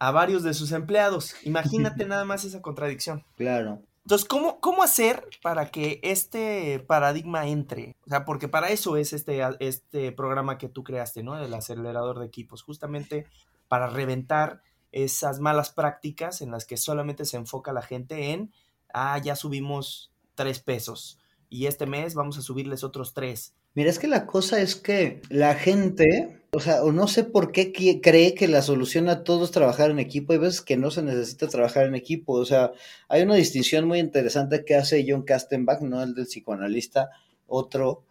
a 0.00 0.10
varios 0.10 0.42
de 0.42 0.54
sus 0.54 0.72
empleados. 0.72 1.36
Imagínate 1.44 2.04
nada 2.08 2.24
más 2.24 2.44
esa 2.44 2.60
contradicción. 2.62 3.24
Claro. 3.36 3.80
Entonces, 4.04 4.28
¿cómo, 4.28 4.60
¿cómo 4.60 4.82
hacer 4.82 5.28
para 5.42 5.70
que 5.70 5.98
este 6.02 6.78
paradigma 6.80 7.46
entre? 7.48 7.96
O 8.06 8.10
sea, 8.10 8.26
porque 8.26 8.48
para 8.48 8.68
eso 8.68 8.98
es 8.98 9.14
este, 9.14 9.40
este 9.60 10.12
programa 10.12 10.58
que 10.58 10.68
tú 10.68 10.84
creaste, 10.84 11.22
¿no? 11.22 11.38
El 11.38 11.54
acelerador 11.54 12.18
de 12.18 12.26
equipos, 12.26 12.62
justamente 12.62 13.26
para 13.66 13.86
reventar 13.86 14.60
esas 14.92 15.40
malas 15.40 15.70
prácticas 15.70 16.42
en 16.42 16.50
las 16.50 16.66
que 16.66 16.76
solamente 16.76 17.24
se 17.24 17.38
enfoca 17.38 17.72
la 17.72 17.82
gente 17.82 18.32
en, 18.32 18.52
ah, 18.92 19.18
ya 19.18 19.36
subimos 19.36 20.12
tres 20.34 20.60
pesos 20.60 21.18
y 21.48 21.66
este 21.66 21.86
mes 21.86 22.14
vamos 22.14 22.36
a 22.36 22.42
subirles 22.42 22.84
otros 22.84 23.14
tres. 23.14 23.54
Mira, 23.74 23.90
es 23.90 23.98
que 23.98 24.06
la 24.06 24.26
cosa 24.26 24.60
es 24.60 24.76
que 24.76 25.22
la 25.30 25.54
gente, 25.54 26.43
o 26.54 26.60
sea, 26.60 26.84
o 26.84 26.92
no 26.92 27.08
sé 27.08 27.24
por 27.24 27.52
qué 27.52 27.72
cree 28.00 28.34
que 28.34 28.48
la 28.48 28.62
solución 28.62 29.08
a 29.08 29.24
todo 29.24 29.44
es 29.44 29.50
trabajar 29.50 29.90
en 29.90 29.98
equipo. 29.98 30.32
Hay 30.32 30.38
veces 30.38 30.60
que 30.60 30.76
no 30.76 30.90
se 30.90 31.02
necesita 31.02 31.48
trabajar 31.48 31.86
en 31.86 31.94
equipo. 31.94 32.34
O 32.34 32.44
sea, 32.44 32.72
hay 33.08 33.22
una 33.22 33.34
distinción 33.34 33.86
muy 33.86 33.98
interesante 33.98 34.64
que 34.64 34.76
hace 34.76 35.04
John 35.06 35.22
Kastenbach, 35.22 35.80
no 35.80 36.02
el 36.02 36.14
del 36.14 36.26
psicoanalista, 36.26 37.10
otro 37.46 38.04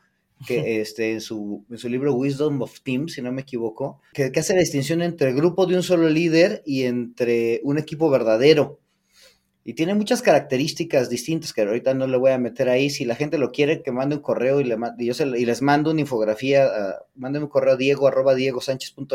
que 0.45 0.81
este, 0.81 1.13
en, 1.13 1.21
su, 1.21 1.63
en 1.69 1.77
su 1.77 1.87
libro 1.87 2.15
Wisdom 2.15 2.61
of 2.61 2.81
Teams, 2.81 3.13
si 3.13 3.21
no 3.21 3.31
me 3.31 3.43
equivoco, 3.43 4.01
que, 4.13 4.31
que 4.31 4.39
hace 4.41 4.53
la 4.53 4.59
distinción 4.59 5.01
entre 5.01 5.29
el 5.29 5.35
grupo 5.35 5.65
de 5.65 5.77
un 5.77 5.83
solo 5.83 6.09
líder 6.09 6.61
y 6.65 6.83
entre 6.83 7.61
un 7.63 7.77
equipo 7.77 8.09
verdadero 8.09 8.82
y 9.65 9.73
tiene 9.73 9.95
muchas 9.95 10.21
características 10.21 11.09
distintas 11.09 11.53
que 11.53 11.61
ahorita 11.61 11.93
no 11.93 12.05
le 12.05 12.17
voy 12.17 12.31
a 12.31 12.37
meter 12.37 12.67
ahí. 12.67 12.89
Si 12.89 13.05
la 13.05 13.15
gente 13.15 13.37
lo 13.37 13.51
quiere, 13.51 13.81
que 13.81 13.91
mande 13.91 14.17
un 14.17 14.21
correo 14.21 14.59
y, 14.59 14.65
les 14.65 15.61
mando 15.61 15.91
una 15.91 16.01
infografía, 16.01 16.65
uh, 16.67 17.19
manden 17.19 17.43
un 17.43 17.49
correo 17.49 17.75
a 17.75 17.77
diego 17.77 18.07
arroba 18.07 18.35
diego 18.35 18.59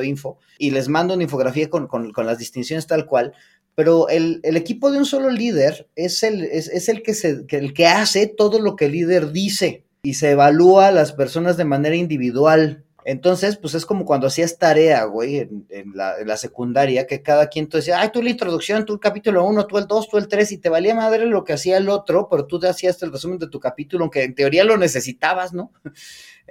info 0.02 0.38
y 0.58 0.70
les 0.70 0.88
mando 0.88 1.14
una 1.14 1.22
infografía 1.22 1.68
con, 1.68 1.86
con, 1.86 2.12
con 2.12 2.24
las 2.24 2.38
distinciones 2.38 2.86
tal 2.86 3.04
cual. 3.04 3.34
Pero 3.74 4.08
el, 4.08 4.40
el, 4.42 4.56
equipo 4.56 4.90
de 4.90 4.98
un 4.98 5.04
solo 5.04 5.30
líder 5.30 5.88
es 5.94 6.22
el, 6.22 6.44
es, 6.44 6.68
es 6.68 6.88
el, 6.88 7.02
que 7.02 7.14
se, 7.14 7.44
el 7.48 7.74
que 7.74 7.86
hace 7.86 8.26
todo 8.26 8.58
lo 8.58 8.74
que 8.74 8.86
el 8.86 8.92
líder 8.92 9.30
dice 9.30 9.84
y 10.02 10.14
se 10.14 10.30
evalúa 10.30 10.88
a 10.88 10.92
las 10.92 11.12
personas 11.12 11.56
de 11.56 11.64
manera 11.64 11.94
individual. 11.94 12.84
Entonces, 13.04 13.56
pues 13.56 13.74
es 13.74 13.86
como 13.86 14.04
cuando 14.04 14.26
hacías 14.26 14.58
tarea, 14.58 15.04
güey, 15.04 15.38
en, 15.38 15.92
la, 15.94 16.36
secundaria, 16.36 17.06
que 17.06 17.22
cada 17.22 17.48
quien 17.48 17.68
tú 17.68 17.76
decía, 17.76 18.00
ay, 18.00 18.10
tú 18.12 18.22
la 18.22 18.30
introducción, 18.30 18.84
tú 18.84 18.94
el 18.94 19.00
capítulo 19.00 19.44
1, 19.44 19.66
tú 19.66 19.78
el 19.78 19.86
2, 19.86 20.08
tú 20.08 20.18
el 20.18 20.28
3, 20.28 20.52
y 20.52 20.58
te 20.58 20.68
valía 20.68 20.94
madre 20.94 21.26
lo 21.26 21.44
que 21.44 21.52
hacía 21.52 21.76
el 21.76 21.88
otro, 21.88 22.28
pero 22.28 22.46
tú 22.46 22.58
te 22.58 22.68
hacías 22.68 23.02
el 23.02 23.12
resumen 23.12 23.38
de 23.38 23.48
tu 23.48 23.60
capítulo, 23.60 24.04
aunque 24.04 24.24
en 24.24 24.34
teoría 24.34 24.64
lo 24.64 24.76
necesitabas, 24.76 25.52
¿no? 25.52 25.72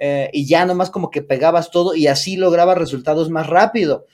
Eh, 0.00 0.30
y 0.32 0.46
ya 0.46 0.64
nomás 0.64 0.90
como 0.90 1.10
que 1.10 1.22
pegabas 1.22 1.72
todo 1.72 1.96
y 1.96 2.06
así 2.06 2.36
lograbas 2.36 2.78
resultados 2.78 3.30
más 3.30 3.48
rápido, 3.48 4.06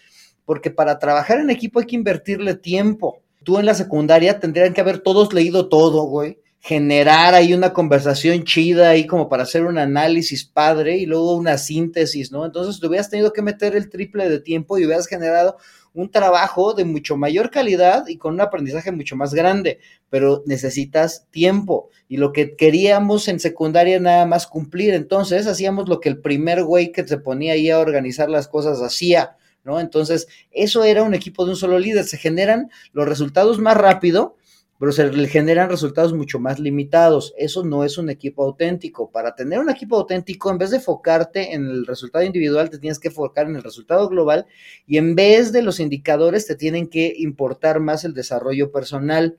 porque 0.46 0.70
para 0.70 0.98
trabajar 0.98 1.40
en 1.40 1.50
equipo 1.50 1.78
hay 1.78 1.84
que 1.84 1.96
invertirle 1.96 2.54
tiempo. 2.54 3.20
Tú 3.42 3.58
en 3.58 3.66
la 3.66 3.74
secundaria 3.74 4.40
tendrían 4.40 4.72
que 4.72 4.80
haber 4.80 5.00
todos 5.00 5.34
leído 5.34 5.68
todo, 5.68 6.04
güey 6.04 6.38
generar 6.64 7.34
ahí 7.34 7.52
una 7.52 7.74
conversación 7.74 8.42
chida 8.44 8.88
ahí 8.88 9.06
como 9.06 9.28
para 9.28 9.42
hacer 9.42 9.66
un 9.66 9.76
análisis 9.76 10.46
padre 10.46 10.96
y 10.96 11.04
luego 11.04 11.36
una 11.36 11.58
síntesis, 11.58 12.32
¿no? 12.32 12.46
Entonces 12.46 12.80
te 12.80 12.86
hubieras 12.86 13.10
tenido 13.10 13.34
que 13.34 13.42
meter 13.42 13.76
el 13.76 13.90
triple 13.90 14.30
de 14.30 14.40
tiempo 14.40 14.78
y 14.78 14.86
hubieras 14.86 15.06
generado 15.06 15.58
un 15.92 16.10
trabajo 16.10 16.72
de 16.72 16.86
mucho 16.86 17.18
mayor 17.18 17.50
calidad 17.50 18.06
y 18.08 18.16
con 18.16 18.32
un 18.32 18.40
aprendizaje 18.40 18.92
mucho 18.92 19.14
más 19.14 19.34
grande, 19.34 19.78
pero 20.08 20.42
necesitas 20.46 21.26
tiempo 21.30 21.90
y 22.08 22.16
lo 22.16 22.32
que 22.32 22.56
queríamos 22.56 23.28
en 23.28 23.40
secundaria 23.40 24.00
nada 24.00 24.24
más 24.24 24.46
cumplir, 24.46 24.94
entonces 24.94 25.46
hacíamos 25.46 25.86
lo 25.86 26.00
que 26.00 26.08
el 26.08 26.22
primer 26.22 26.64
güey 26.64 26.92
que 26.92 27.06
se 27.06 27.18
ponía 27.18 27.52
ahí 27.52 27.68
a 27.68 27.78
organizar 27.78 28.30
las 28.30 28.48
cosas 28.48 28.80
hacía, 28.80 29.36
¿no? 29.64 29.80
Entonces, 29.80 30.28
eso 30.50 30.82
era 30.82 31.02
un 31.02 31.12
equipo 31.12 31.44
de 31.44 31.50
un 31.50 31.56
solo 31.56 31.78
líder, 31.78 32.04
se 32.04 32.16
generan 32.16 32.70
los 32.94 33.06
resultados 33.06 33.58
más 33.58 33.76
rápido, 33.76 34.38
pero 34.84 34.92
se 34.92 35.10
le 35.10 35.28
generan 35.28 35.70
resultados 35.70 36.12
mucho 36.12 36.38
más 36.38 36.60
limitados. 36.60 37.32
Eso 37.38 37.64
no 37.64 37.84
es 37.84 37.96
un 37.96 38.10
equipo 38.10 38.44
auténtico. 38.44 39.10
Para 39.10 39.34
tener 39.34 39.58
un 39.58 39.70
equipo 39.70 39.96
auténtico, 39.96 40.50
en 40.50 40.58
vez 40.58 40.72
de 40.72 40.76
enfocarte 40.76 41.54
en 41.54 41.64
el 41.64 41.86
resultado 41.86 42.22
individual, 42.22 42.68
te 42.68 42.78
tienes 42.78 42.98
que 42.98 43.08
enfocar 43.08 43.46
en 43.46 43.56
el 43.56 43.62
resultado 43.62 44.06
global 44.10 44.44
y 44.86 44.98
en 44.98 45.14
vez 45.14 45.52
de 45.52 45.62
los 45.62 45.80
indicadores, 45.80 46.46
te 46.46 46.54
tienen 46.54 46.88
que 46.88 47.14
importar 47.16 47.80
más 47.80 48.04
el 48.04 48.12
desarrollo 48.12 48.72
personal. 48.72 49.38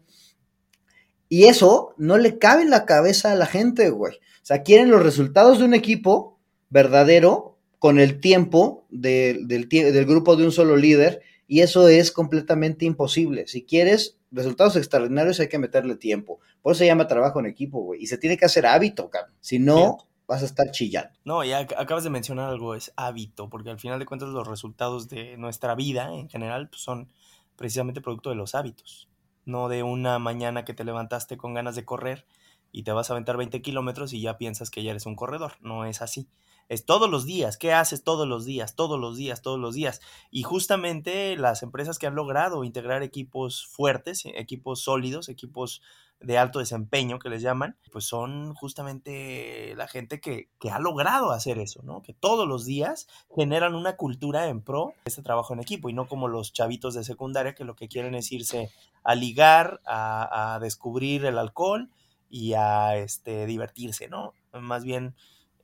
Y 1.29 1.43
eso 1.43 1.93
no 1.97 2.17
le 2.17 2.39
cabe 2.39 2.63
en 2.63 2.71
la 2.71 2.85
cabeza 2.85 3.31
a 3.31 3.35
la 3.35 3.45
gente, 3.45 3.91
güey. 3.91 4.15
O 4.15 4.45
sea, 4.45 4.63
quieren 4.63 4.89
los 4.89 5.03
resultados 5.03 5.59
de 5.59 5.65
un 5.65 5.75
equipo 5.75 6.39
verdadero 6.71 7.59
con 7.77 7.99
el 7.99 8.19
tiempo 8.19 8.87
del, 8.89 9.47
del 9.47 10.05
grupo 10.07 10.37
de 10.37 10.45
un 10.45 10.51
solo 10.51 10.75
líder 10.75 11.21
y 11.47 11.59
eso 11.59 11.87
es 11.87 12.11
completamente 12.11 12.85
imposible. 12.85 13.45
Si 13.45 13.63
quieres 13.63 14.17
resultados 14.35 14.75
extraordinarios 14.75 15.39
hay 15.39 15.47
que 15.47 15.57
meterle 15.57 15.95
tiempo. 15.95 16.39
Por 16.61 16.73
eso 16.73 16.79
se 16.79 16.85
llama 16.85 17.07
trabajo 17.07 17.39
en 17.39 17.45
equipo, 17.45 17.81
güey. 17.81 18.03
Y 18.03 18.07
se 18.07 18.17
tiene 18.17 18.37
que 18.37 18.45
hacer 18.45 18.65
hábito, 18.65 19.09
cabrón. 19.09 19.33
Si 19.39 19.59
no, 19.59 19.97
vas 20.27 20.43
a 20.43 20.45
estar 20.45 20.69
chillando. 20.71 21.17
No, 21.23 21.43
ya 21.43 21.59
acabas 21.59 22.03
de 22.03 22.09
mencionar 22.09 22.49
algo, 22.49 22.75
es 22.75 22.91
hábito, 22.97 23.49
porque 23.49 23.69
al 23.69 23.79
final 23.79 23.99
de 23.99 24.05
cuentas 24.05 24.29
los 24.29 24.47
resultados 24.47 25.07
de 25.09 25.37
nuestra 25.37 25.75
vida 25.75 26.13
en 26.13 26.29
general 26.29 26.69
pues, 26.69 26.81
son 26.81 27.09
precisamente 27.55 28.01
producto 28.01 28.29
de 28.29 28.35
los 28.35 28.55
hábitos. 28.55 29.09
No 29.45 29.69
de 29.69 29.83
una 29.83 30.19
mañana 30.19 30.65
que 30.65 30.73
te 30.73 30.83
levantaste 30.83 31.37
con 31.37 31.53
ganas 31.53 31.75
de 31.75 31.85
correr 31.85 32.25
y 32.71 32.83
te 32.83 32.91
vas 32.91 33.09
a 33.09 33.13
aventar 33.13 33.37
20 33.37 33.61
kilómetros 33.61 34.11
y 34.13 34.21
ya 34.21 34.37
piensas 34.37 34.69
que 34.69 34.83
ya 34.83 34.91
eres 34.91 35.05
un 35.05 35.15
corredor. 35.15 35.53
No 35.61 35.85
es 35.85 36.01
así 36.01 36.27
es 36.69 36.85
todos 36.85 37.09
los 37.09 37.25
días. 37.25 37.57
¿Qué 37.57 37.73
haces 37.73 38.03
todos 38.03 38.27
los 38.27 38.45
días? 38.45 38.75
Todos 38.75 38.99
los 38.99 39.17
días, 39.17 39.41
todos 39.41 39.59
los 39.59 39.75
días. 39.75 40.01
Y 40.31 40.43
justamente 40.43 41.37
las 41.37 41.63
empresas 41.63 41.99
que 41.99 42.07
han 42.07 42.15
logrado 42.15 42.63
integrar 42.63 43.03
equipos 43.03 43.65
fuertes, 43.67 44.23
equipos 44.25 44.81
sólidos, 44.81 45.29
equipos 45.29 45.81
de 46.21 46.37
alto 46.37 46.59
desempeño 46.59 47.19
que 47.19 47.29
les 47.29 47.41
llaman, 47.41 47.77
pues 47.91 48.05
son 48.05 48.55
justamente 48.55 49.73
la 49.75 49.87
gente 49.87 50.19
que, 50.21 50.49
que, 50.59 50.69
ha 50.69 50.79
logrado 50.79 51.31
hacer 51.31 51.59
eso, 51.59 51.83
¿no? 51.83 52.01
Que 52.01 52.13
todos 52.13 52.47
los 52.47 52.65
días 52.65 53.07
generan 53.35 53.75
una 53.75 53.97
cultura 53.97 54.47
en 54.47 54.61
pro 54.61 54.93
de 55.03 55.09
este 55.09 55.21
trabajo 55.21 55.53
en 55.53 55.59
equipo 55.59 55.89
y 55.89 55.93
no 55.93 56.07
como 56.07 56.27
los 56.27 56.53
chavitos 56.53 56.93
de 56.95 57.03
secundaria 57.03 57.53
que 57.53 57.65
lo 57.65 57.75
que 57.75 57.89
quieren 57.89 58.15
es 58.15 58.31
irse 58.31 58.71
a 59.03 59.13
ligar, 59.13 59.81
a, 59.85 60.55
a 60.55 60.59
descubrir 60.59 61.25
el 61.25 61.37
alcohol 61.37 61.89
y 62.29 62.53
a 62.53 62.95
este, 62.97 63.45
divertirse, 63.45 64.07
¿no? 64.07 64.33
Más 64.53 64.83
bien 64.83 65.15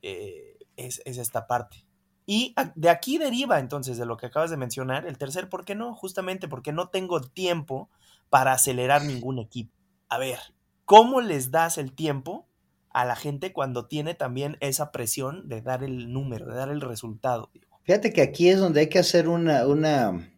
eh, 0.01 0.57
es, 0.85 1.01
esta 1.05 1.47
parte. 1.47 1.85
Y 2.25 2.55
de 2.75 2.89
aquí 2.89 3.17
deriva 3.17 3.59
entonces 3.59 3.97
de 3.97 4.05
lo 4.05 4.17
que 4.17 4.27
acabas 4.27 4.51
de 4.51 4.57
mencionar, 4.57 5.05
el 5.05 5.17
tercer, 5.17 5.49
¿por 5.49 5.65
qué 5.65 5.75
no? 5.75 5.95
Justamente 5.95 6.47
porque 6.47 6.71
no 6.71 6.89
tengo 6.89 7.19
tiempo 7.21 7.89
para 8.29 8.53
acelerar 8.53 9.03
ningún 9.03 9.39
equipo. 9.39 9.73
A 10.07 10.17
ver, 10.17 10.39
¿cómo 10.85 11.21
les 11.21 11.51
das 11.51 11.77
el 11.77 11.93
tiempo 11.93 12.47
a 12.89 13.05
la 13.05 13.15
gente 13.15 13.53
cuando 13.53 13.87
tiene 13.87 14.13
también 14.13 14.57
esa 14.59 14.91
presión 14.91 15.47
de 15.49 15.61
dar 15.61 15.83
el 15.83 16.13
número, 16.13 16.45
de 16.47 16.55
dar 16.55 16.69
el 16.69 16.81
resultado? 16.81 17.49
Fíjate 17.83 18.13
que 18.13 18.21
aquí 18.21 18.49
es 18.49 18.59
donde 18.59 18.81
hay 18.81 18.89
que 18.89 18.99
hacer 18.99 19.27
una, 19.27 19.65
una, 19.65 20.31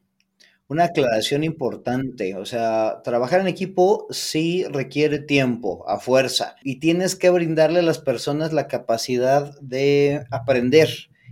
una 0.67 0.85
aclaración 0.85 1.43
importante, 1.43 2.35
o 2.35 2.45
sea, 2.45 3.01
trabajar 3.03 3.41
en 3.41 3.47
equipo 3.47 4.07
sí 4.09 4.65
requiere 4.69 5.19
tiempo, 5.19 5.87
a 5.87 5.99
fuerza, 5.99 6.55
y 6.63 6.79
tienes 6.79 7.15
que 7.15 7.29
brindarle 7.29 7.79
a 7.79 7.83
las 7.83 7.99
personas 7.99 8.53
la 8.53 8.67
capacidad 8.67 9.59
de 9.59 10.25
aprender 10.31 10.89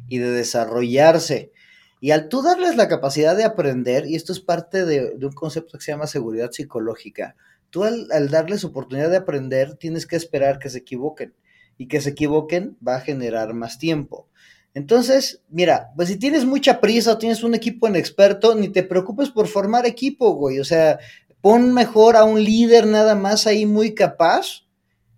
y 0.08 0.18
de 0.18 0.32
desarrollarse. 0.32 1.52
Y 2.02 2.12
al 2.12 2.30
tú 2.30 2.42
darles 2.42 2.76
la 2.76 2.88
capacidad 2.88 3.36
de 3.38 3.44
aprender, 3.44 4.06
y 4.06 4.16
esto 4.16 4.34
es 4.34 4.40
parte 4.40 4.86
de, 4.86 5.16
un 5.22 5.34
concepto 5.34 5.78
que 5.78 5.84
se 5.84 5.92
llama 5.92 6.08
seguridad 6.08 6.52
psicológica, 6.52 7.36
tú 7.70 7.84
al, 7.84 8.08
al 8.12 8.30
darles 8.30 8.66
oportunidad 8.66 9.10
de 9.10 9.18
aprender, 9.18 9.76
tienes 9.76 10.06
que 10.06 10.18
esperar 10.18 10.60
que 10.60 10.70
se 10.70 10.80
equivoquen, 10.80 11.34
y 11.78 11.88
que 11.88 12.02
se 12.02 12.12
equivoquen 12.12 12.78
va 12.86 12.98
a 12.98 13.02
generar 13.02 13.54
más 13.54 13.80
tiempo. 13.80 14.28
Entonces, 14.74 15.42
mira, 15.50 15.90
pues 15.96 16.08
si 16.08 16.18
tienes 16.18 16.46
mucha 16.46 16.80
prisa 16.80 17.13
o 17.13 17.18
tienes 17.18 17.44
un 17.44 17.56
equipo 17.56 17.88
inexperto, 17.88 18.56
ni 18.56 18.70
te 18.70 18.84
preocupes 18.84 19.30
por 19.30 19.48
formar 19.48 19.86
equipo, 19.86 20.34
güey. 20.34 20.60
O 20.60 20.66
sea, 20.66 21.00
pon 21.42 21.74
mejor 21.74 22.16
a 22.16 22.24
un 22.24 22.44
líder 22.44 22.88
nada 22.88 23.16
más 23.16 23.48
ahí 23.48 23.66
muy 23.66 23.94
capaz 23.94 24.66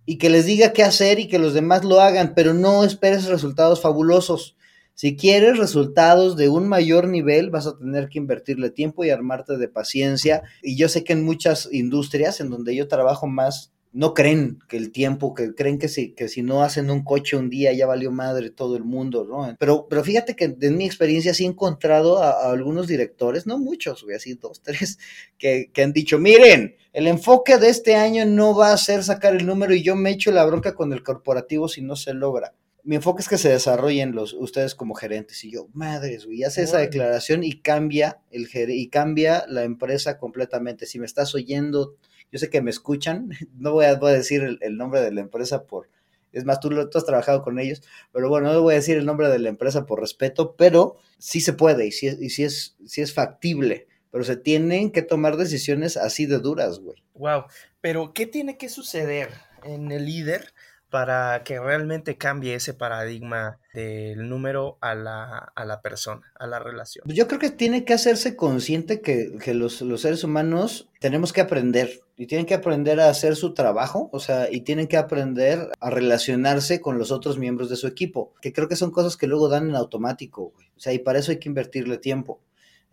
y 0.05 0.17
que 0.17 0.29
les 0.29 0.45
diga 0.45 0.73
qué 0.73 0.83
hacer 0.83 1.19
y 1.19 1.27
que 1.27 1.39
los 1.39 1.53
demás 1.53 1.83
lo 1.83 2.01
hagan, 2.01 2.33
pero 2.35 2.53
no 2.53 2.83
esperes 2.83 3.25
resultados 3.25 3.81
fabulosos. 3.81 4.57
Si 4.95 5.15
quieres 5.15 5.57
resultados 5.57 6.35
de 6.37 6.49
un 6.49 6.67
mayor 6.67 7.07
nivel, 7.07 7.49
vas 7.49 7.65
a 7.65 7.77
tener 7.77 8.09
que 8.09 8.19
invertirle 8.19 8.69
tiempo 8.69 9.03
y 9.03 9.09
armarte 9.09 9.57
de 9.57 9.67
paciencia. 9.67 10.43
Y 10.61 10.75
yo 10.75 10.87
sé 10.87 11.03
que 11.03 11.13
en 11.13 11.23
muchas 11.23 11.67
industrias 11.71 12.39
en 12.39 12.49
donde 12.51 12.75
yo 12.75 12.87
trabajo 12.87 13.25
más, 13.27 13.72
no 13.93 14.15
creen 14.15 14.59
que 14.67 14.75
el 14.75 14.91
tiempo, 14.91 15.35
que 15.35 15.53
creen 15.53 15.77
que 15.77 15.87
si, 15.87 16.13
que 16.13 16.27
si 16.27 16.41
no 16.41 16.63
hacen 16.63 16.89
un 16.89 17.03
coche 17.03 17.37
un 17.37 17.49
día 17.49 17.71
ya 17.73 17.85
valió 17.85 18.11
madre 18.11 18.49
todo 18.49 18.75
el 18.75 18.83
mundo, 18.83 19.23
¿no? 19.23 19.55
Pero, 19.59 19.87
pero 19.87 20.03
fíjate 20.03 20.35
que 20.35 20.57
en 20.59 20.77
mi 20.77 20.85
experiencia 20.85 21.33
sí 21.35 21.45
he 21.45 21.47
encontrado 21.47 22.21
a, 22.21 22.51
algunos 22.51 22.87
directores, 22.87 23.45
no 23.45 23.59
muchos, 23.59 24.03
voy 24.03 24.15
así 24.15 24.33
dos, 24.33 24.61
tres, 24.63 24.97
que, 25.37 25.69
que, 25.71 25.83
han 25.83 25.93
dicho, 25.93 26.17
miren, 26.17 26.75
el 26.91 27.07
enfoque 27.07 27.57
de 27.59 27.69
este 27.69 27.95
año 27.95 28.25
no 28.25 28.55
va 28.55 28.73
a 28.73 28.77
ser 28.77 29.03
sacar 29.03 29.35
el 29.35 29.45
número 29.45 29.75
y 29.75 29.83
yo 29.83 29.95
me 29.95 30.09
echo 30.09 30.31
la 30.31 30.45
bronca 30.45 30.73
con 30.73 30.91
el 30.91 31.03
corporativo 31.03 31.69
si 31.69 31.83
no 31.83 31.95
se 31.95 32.15
logra. 32.15 32.55
mi 32.83 32.95
enfoque 32.95 33.21
es 33.21 33.29
que 33.29 33.37
se 33.37 33.49
desarrollen 33.49 34.13
los, 34.13 34.33
ustedes 34.33 34.73
como 34.73 34.95
gerentes. 34.95 35.43
Y 35.43 35.51
yo, 35.51 35.67
madres, 35.73 36.25
güey, 36.25 36.43
hace 36.43 36.63
esa 36.63 36.79
declaración 36.79 37.43
y 37.43 37.61
cambia 37.61 38.21
el 38.31 38.49
y 38.69 38.89
cambia 38.89 39.45
la 39.47 39.63
empresa 39.63 40.17
completamente. 40.17 40.87
Si 40.87 40.97
me 40.99 41.05
estás 41.05 41.35
oyendo, 41.35 41.95
yo 42.33 42.39
sé 42.39 42.49
que 42.49 42.61
me 42.61 42.71
escuchan, 42.71 43.29
no 43.57 43.71
voy 43.71 43.85
a, 43.85 43.95
decir 43.95 44.57
el, 44.59 44.77
nombre 44.77 44.99
de 44.99 45.13
la 45.13 45.21
empresa 45.21 45.63
por, 45.63 45.87
es 46.33 46.43
más, 46.43 46.59
tú, 46.59 46.69
tú, 46.89 46.97
has 46.97 47.05
trabajado 47.05 47.43
con 47.43 47.59
ellos, 47.59 47.81
pero 48.11 48.27
bueno, 48.27 48.51
no 48.51 48.61
voy 48.61 48.73
a 48.73 48.77
decir 48.77 48.97
el 48.97 49.05
nombre 49.05 49.29
de 49.29 49.39
la 49.39 49.49
empresa 49.49 49.85
por 49.85 50.01
respeto, 50.01 50.55
pero 50.57 50.97
sí 51.17 51.39
se 51.39 51.53
puede 51.53 51.87
y 51.87 51.91
sí, 51.91 52.09
y 52.19 52.31
sí 52.31 52.43
es, 52.43 52.75
sí 52.85 53.01
es 53.01 53.13
factible 53.13 53.87
pero 54.13 54.23
se 54.23 54.37
tienen 54.37 54.91
que 54.91 55.01
tomar 55.01 55.37
decisiones 55.37 55.97
así 55.97 56.27
de 56.27 56.37
duras, 56.37 56.77
güey. 56.77 57.03
Wow, 57.15 57.45
pero 57.81 58.13
¿qué 58.13 58.27
tiene 58.27 58.59
que 58.59 58.69
suceder 58.69 59.29
en 59.63 59.91
el 59.91 60.05
líder 60.05 60.53
para 60.93 61.43
que 61.43 61.59
realmente 61.59 62.19
cambie 62.19 62.53
ese 62.53 62.75
paradigma 62.75 63.57
del 63.73 64.29
número 64.29 64.77
a 64.79 64.93
la, 64.93 65.81
persona, 65.81 66.21
a 66.35 66.45
la 66.45 66.59
relación? 66.59 67.03
Yo 67.07 67.27
creo 67.27 67.39
que 67.39 67.49
tiene 67.49 67.83
que 67.83 67.95
hacerse 67.95 68.35
consciente 68.35 69.01
que, 69.01 69.53
los, 69.55 69.81
los, 69.81 70.01
seres 70.01 70.23
humanos 70.23 70.91
tenemos 70.99 71.33
que 71.33 71.41
aprender 71.41 72.01
y 72.15 72.27
tienen 72.27 72.45
que 72.45 72.53
aprender 72.53 72.99
a 72.99 73.09
hacer 73.09 73.35
su 73.35 73.55
trabajo, 73.55 74.11
o 74.13 74.19
sea, 74.19 74.51
y 74.51 74.61
tienen 74.61 74.85
que 74.85 74.97
aprender 74.97 75.71
a 75.79 75.89
relacionarse 75.89 76.79
con 76.79 76.99
los 76.99 77.09
otros 77.11 77.39
miembros 77.39 77.71
de 77.71 77.75
su 77.75 77.87
equipo, 77.87 78.31
que 78.39 78.53
creo 78.53 78.67
que 78.67 78.75
son 78.75 78.91
cosas 78.91 79.17
que 79.17 79.25
luego 79.25 79.49
dan 79.49 79.69
en 79.69 79.75
automático. 79.75 80.53
O 80.77 80.79
sea, 80.79 80.93
y 80.93 80.99
para 80.99 81.17
eso 81.17 81.31
hay 81.31 81.39
que 81.39 81.49
invertirle 81.49 81.97
tiempo. 81.97 82.39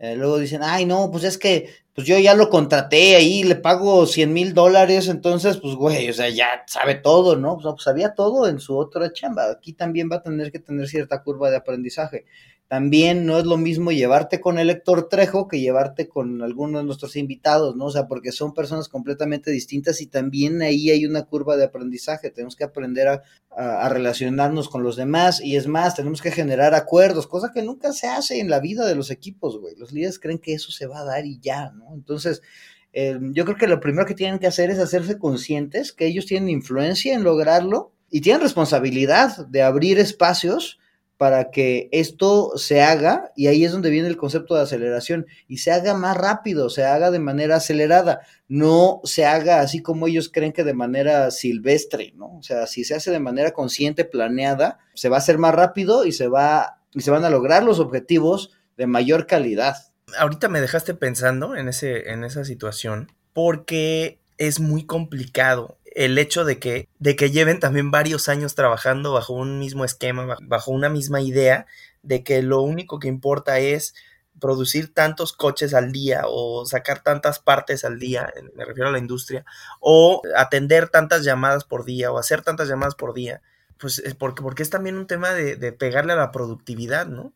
Eh, 0.03 0.15
luego 0.15 0.39
dicen, 0.39 0.61
ay, 0.63 0.85
no, 0.87 1.11
pues 1.11 1.23
es 1.23 1.37
que 1.37 1.69
pues 1.93 2.07
yo 2.07 2.17
ya 2.17 2.33
lo 2.33 2.49
contraté 2.49 3.15
ahí, 3.15 3.43
le 3.43 3.55
pago 3.55 4.07
100 4.07 4.33
mil 4.33 4.55
dólares, 4.55 5.07
entonces, 5.09 5.57
pues, 5.57 5.75
güey, 5.75 6.09
o 6.09 6.13
sea, 6.13 6.29
ya 6.29 6.63
sabe 6.65 6.95
todo, 6.95 7.35
¿no? 7.35 7.55
Pues, 7.57 7.67
pues, 7.73 7.83
sabía 7.83 8.15
todo 8.15 8.47
en 8.47 8.59
su 8.59 8.75
otra 8.77 9.13
chamba. 9.13 9.51
Aquí 9.51 9.73
también 9.73 10.09
va 10.11 10.15
a 10.17 10.23
tener 10.23 10.51
que 10.51 10.59
tener 10.59 10.87
cierta 10.87 11.21
curva 11.21 11.51
de 11.51 11.57
aprendizaje. 11.57 12.25
También 12.71 13.25
no 13.25 13.37
es 13.37 13.43
lo 13.43 13.57
mismo 13.57 13.91
llevarte 13.91 14.39
con 14.39 14.57
el 14.57 14.69
Héctor 14.69 15.09
Trejo 15.09 15.49
que 15.49 15.59
llevarte 15.59 16.07
con 16.07 16.41
algunos 16.41 16.79
de 16.79 16.85
nuestros 16.85 17.17
invitados, 17.17 17.75
¿no? 17.75 17.87
O 17.87 17.91
sea, 17.91 18.07
porque 18.07 18.31
son 18.31 18.53
personas 18.53 18.87
completamente 18.87 19.51
distintas 19.51 19.99
y 19.99 20.07
también 20.07 20.61
ahí 20.61 20.89
hay 20.89 21.05
una 21.05 21.23
curva 21.25 21.57
de 21.57 21.65
aprendizaje. 21.65 22.29
Tenemos 22.29 22.55
que 22.55 22.63
aprender 22.63 23.09
a, 23.09 23.89
relacionarnos 23.89 24.69
con 24.69 24.83
los 24.83 24.95
demás 24.95 25.41
y 25.41 25.57
es 25.57 25.67
más, 25.67 25.95
tenemos 25.95 26.21
que 26.21 26.31
generar 26.31 26.73
acuerdos, 26.73 27.27
cosa 27.27 27.51
que 27.53 27.61
nunca 27.61 27.91
se 27.91 28.07
hace 28.07 28.39
en 28.39 28.49
la 28.49 28.61
vida 28.61 28.87
de 28.87 28.95
los 28.95 29.11
equipos, 29.11 29.59
güey. 29.59 29.75
Los 29.75 29.91
líderes 29.91 30.17
creen 30.17 30.39
que 30.39 30.53
eso 30.53 30.71
se 30.71 30.87
va 30.87 30.99
a 30.99 31.03
dar 31.03 31.25
y 31.25 31.41
ya, 31.41 31.71
¿no? 31.71 31.93
Entonces, 31.93 32.41
eh, 32.93 33.19
yo 33.33 33.43
creo 33.43 33.57
que 33.57 33.67
lo 33.67 33.81
primero 33.81 34.07
que 34.07 34.15
tienen 34.15 34.39
que 34.39 34.47
hacer 34.47 34.69
es 34.69 34.79
hacerse 34.79 35.17
conscientes 35.17 35.91
que 35.91 36.07
ellos 36.07 36.25
tienen 36.25 36.47
influencia 36.47 37.13
en 37.13 37.23
lograrlo 37.23 37.91
y 38.09 38.21
tienen 38.21 38.41
responsabilidad 38.41 39.45
de 39.47 39.61
abrir 39.61 39.99
espacios 39.99 40.79
para 41.21 41.51
que 41.51 41.87
esto 41.91 42.53
se 42.55 42.81
haga, 42.81 43.31
y 43.35 43.45
ahí 43.45 43.63
es 43.63 43.71
donde 43.71 43.91
viene 43.91 44.07
el 44.07 44.17
concepto 44.17 44.55
de 44.55 44.63
aceleración, 44.63 45.27
y 45.47 45.57
se 45.57 45.71
haga 45.71 45.93
más 45.93 46.17
rápido, 46.17 46.67
se 46.71 46.83
haga 46.83 47.11
de 47.11 47.19
manera 47.19 47.57
acelerada, 47.57 48.21
no 48.47 49.01
se 49.03 49.23
haga 49.23 49.59
así 49.59 49.83
como 49.83 50.07
ellos 50.07 50.31
creen 50.33 50.51
que 50.51 50.63
de 50.63 50.73
manera 50.73 51.29
silvestre, 51.29 52.11
¿no? 52.15 52.39
O 52.39 52.41
sea, 52.41 52.65
si 52.65 52.83
se 52.85 52.95
hace 52.95 53.11
de 53.11 53.19
manera 53.19 53.51
consciente, 53.51 54.03
planeada, 54.03 54.79
se 54.95 55.09
va 55.09 55.17
a 55.17 55.19
hacer 55.19 55.37
más 55.37 55.53
rápido 55.53 56.05
y 56.05 56.11
se 56.11 56.27
va 56.27 56.79
y 56.91 57.01
se 57.01 57.11
van 57.11 57.23
a 57.23 57.29
lograr 57.29 57.61
los 57.61 57.79
objetivos 57.79 58.49
de 58.75 58.87
mayor 58.87 59.27
calidad. 59.27 59.75
Ahorita 60.17 60.49
me 60.49 60.59
dejaste 60.59 60.95
pensando 60.95 61.55
en 61.55 61.67
ese 61.67 62.09
en 62.09 62.23
esa 62.23 62.45
situación 62.45 63.11
porque 63.31 64.17
es 64.39 64.59
muy 64.59 64.87
complicado 64.87 65.77
el 65.91 66.17
hecho 66.17 66.45
de 66.45 66.59
que, 66.59 66.89
de 66.99 67.15
que 67.15 67.31
lleven 67.31 67.59
también 67.59 67.91
varios 67.91 68.29
años 68.29 68.55
trabajando 68.55 69.13
bajo 69.13 69.33
un 69.33 69.59
mismo 69.59 69.85
esquema, 69.85 70.37
bajo 70.41 70.71
una 70.71 70.89
misma 70.89 71.21
idea, 71.21 71.65
de 72.01 72.23
que 72.23 72.41
lo 72.41 72.61
único 72.61 72.99
que 72.99 73.07
importa 73.07 73.59
es 73.59 73.93
producir 74.39 74.93
tantos 74.93 75.33
coches 75.33 75.73
al 75.73 75.91
día 75.91 76.23
o 76.25 76.65
sacar 76.65 77.03
tantas 77.03 77.39
partes 77.39 77.83
al 77.85 77.99
día, 77.99 78.33
me 78.55 78.65
refiero 78.65 78.89
a 78.89 78.91
la 78.91 78.97
industria, 78.97 79.45
o 79.79 80.21
atender 80.35 80.89
tantas 80.89 81.23
llamadas 81.23 81.65
por 81.65 81.85
día 81.85 82.11
o 82.11 82.17
hacer 82.17 82.41
tantas 82.41 82.67
llamadas 82.67 82.95
por 82.95 83.13
día, 83.13 83.41
pues 83.77 83.99
es 83.99 84.15
porque, 84.15 84.41
porque 84.41 84.63
es 84.63 84.69
también 84.69 84.97
un 84.97 85.07
tema 85.07 85.33
de, 85.33 85.71
pegarle 85.73 86.13
a 86.13 86.17
la 86.17 86.31
productividad, 86.31 87.07
¿no? 87.07 87.33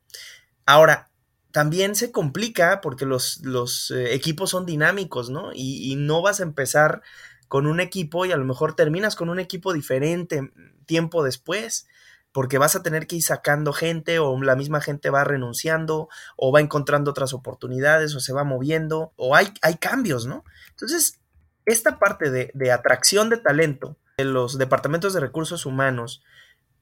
Ahora, 0.66 1.10
también 1.52 1.96
se 1.96 2.12
complica 2.12 2.82
porque 2.82 3.06
los, 3.06 3.40
los 3.44 3.92
eh, 3.92 4.14
equipos 4.14 4.50
son 4.50 4.66
dinámicos, 4.66 5.30
¿no? 5.30 5.52
Y 5.54 5.96
no 5.96 6.22
vas 6.22 6.40
a 6.42 6.44
empezar 6.44 7.02
con 7.48 7.68
un 7.68 7.80
equipo 7.80 8.26
y 8.26 8.32
a 8.32 8.38
lo 8.38 8.46
mejor 8.46 8.76
terminas 8.76 9.16
con 9.16 9.30
un 9.30 9.40
equipo 9.40 9.74
diferente 9.74 10.52
tiempo 10.86 11.24
después, 11.24 11.88
porque 12.32 12.58
vas 12.58 12.76
a 12.76 12.84
tener 12.84 13.08
que 13.08 13.18
ir 13.18 13.24
sacando 13.24 13.74
gente 13.74 14.20
o 14.20 14.40
la 14.42 14.56
misma 14.56 14.82
gente 14.82 15.10
va 15.10 15.24
renunciando 15.24 16.10
o 16.36 16.52
va 16.52 16.62
encontrando 16.62 17.12
otras 17.12 17.34
oportunidades 17.34 18.14
o 18.16 18.20
se 18.20 18.34
va 18.34 18.44
moviendo 18.44 19.14
o 19.16 19.36
hay, 19.36 19.54
hay 19.62 19.76
cambios, 19.76 20.26
¿no? 20.26 20.44
Entonces, 20.72 21.20
esta 21.66 21.98
parte 21.98 22.30
de, 22.32 22.52
de 22.54 22.72
atracción 22.72 23.30
de 23.30 23.38
talento 23.38 23.98
de 24.18 24.26
los 24.26 24.58
departamentos 24.58 25.14
de 25.14 25.22
recursos 25.22 25.66
humanos 25.66 26.24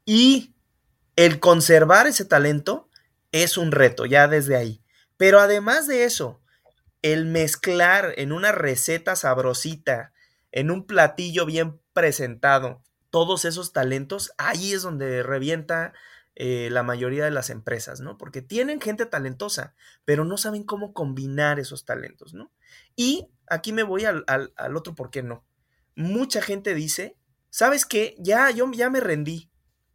y 0.06 0.54
el 1.16 1.40
conservar 1.40 2.08
ese 2.08 2.26
talento 2.26 2.90
es 3.32 3.58
un 3.58 3.72
reto 3.72 4.06
ya 4.06 4.28
desde 4.28 4.56
ahí. 4.56 4.82
Pero 5.18 5.40
además 5.40 5.88
de 5.88 6.06
eso, 6.06 6.42
el 7.02 7.26
mezclar 7.26 8.14
en 8.18 8.32
una 8.32 8.52
receta 8.52 9.16
sabrosita 9.16 10.13
en 10.54 10.72
un 10.72 10.86
platillo 10.86 11.46
bien 11.46 11.82
presentado 11.94 12.84
todos 13.10 13.44
esos 13.44 13.74
talentos, 13.74 14.34
ahí 14.38 14.72
es 14.72 14.84
donde 14.84 15.22
revienta 15.24 15.94
eh, 16.36 16.70
la 16.72 16.84
mayoría 16.84 17.26
de 17.26 17.32
las 17.32 17.50
empresas, 17.50 18.00
¿no? 18.00 18.18
Porque 18.18 18.42
tienen 18.42 18.80
gente 18.80 19.06
talentosa, 19.06 19.76
pero 20.06 20.26
no 20.26 20.38
saben 20.38 20.64
cómo 20.64 20.94
combinar 20.94 21.60
esos 21.60 21.86
talentos, 21.86 22.34
¿no? 22.34 22.52
Y 22.96 23.30
aquí 23.48 23.74
me 23.74 23.84
voy 23.84 24.06
al, 24.06 24.24
al 24.28 24.78
otro 24.78 24.96
por 24.96 25.10
qué 25.12 25.22
no. 25.22 25.44
Mucha 25.96 26.42
gente 26.42 26.74
dice, 26.74 27.18
¿sabes 27.50 27.86
qué? 27.86 28.16
Ya, 28.20 28.50
yo 28.52 28.72
ya 28.72 28.90
me 28.90 29.00
rendí 29.00 29.52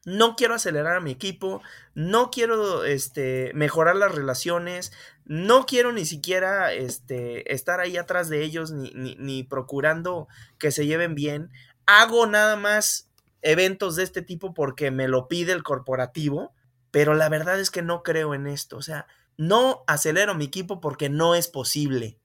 no 0.09 0.37
quiero 0.37 0.55
acelerar 0.55 0.97
a 0.97 1.01
mi 1.01 1.11
equipo, 1.11 1.61
no 1.95 2.31
quiero 2.31 2.85
este, 2.85 3.53
mejorar 3.55 3.95
las 3.95 4.15
relaciones, 4.15 4.91
no 5.27 5.67
quiero 5.67 5.93
ni 5.93 6.07
siquiera 6.07 6.73
este, 6.73 7.53
estar 7.53 7.81
ahí 7.81 7.99
atrás 7.99 8.31
de 8.31 8.43
ellos 8.43 8.71
ni, 8.71 8.91
ni, 9.19 9.43
procurando 9.43 10.27
que 10.59 10.73
se 10.73 10.87
lleven 10.87 11.15
bien. 11.15 11.51
Hago 11.85 12.27
nada 12.27 12.57
más 12.57 13.11
eventos 13.43 13.97
de 13.97 14.05
este 14.05 14.23
tipo 14.23 14.55
porque 14.55 14.91
me 14.91 15.09
lo 15.09 15.29
pide 15.29 15.53
el 15.53 15.63
corporativo, 15.63 16.55
pero 16.91 17.13
la 17.15 17.29
verdad 17.29 17.61
es 17.61 17.71
que 17.71 17.83
no 17.83 18.03
creo 18.03 18.35
en 18.35 18.47
esto. 18.47 18.79
O 18.79 18.83
sea, 18.83 19.07
no 19.37 19.85
acelero 19.87 20.35
mi 20.35 20.47
equipo 20.47 20.81
porque 20.81 21.11
no 21.11 21.35
es 21.35 21.49
posible. 21.49 22.19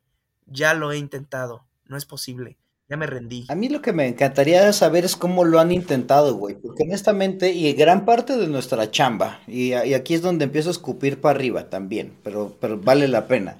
Ya 0.45 0.73
lo 0.73 0.93
he 0.93 0.97
intentado, 0.97 1.67
no 1.85 1.97
es 1.97 2.05
posible 2.05 2.57
me 2.97 3.07
rendí. 3.07 3.45
A 3.49 3.55
mí 3.55 3.69
lo 3.69 3.81
que 3.81 3.93
me 3.93 4.07
encantaría 4.07 4.71
saber 4.73 5.05
es 5.05 5.15
cómo 5.15 5.43
lo 5.43 5.59
han 5.59 5.71
intentado, 5.71 6.35
güey. 6.35 6.55
Porque 6.55 6.83
honestamente, 6.83 7.51
y 7.51 7.71
gran 7.73 8.05
parte 8.05 8.37
de 8.37 8.47
nuestra 8.47 8.91
chamba, 8.91 9.39
y, 9.47 9.73
aquí 9.73 10.13
es 10.13 10.21
donde 10.21 10.45
empiezo 10.45 10.69
a 10.69 10.73
escupir 10.73 11.21
para 11.21 11.35
arriba 11.37 11.69
también, 11.69 12.13
pero, 12.23 12.55
pero 12.59 12.77
vale 12.77 13.07
la 13.07 13.27
pena. 13.27 13.57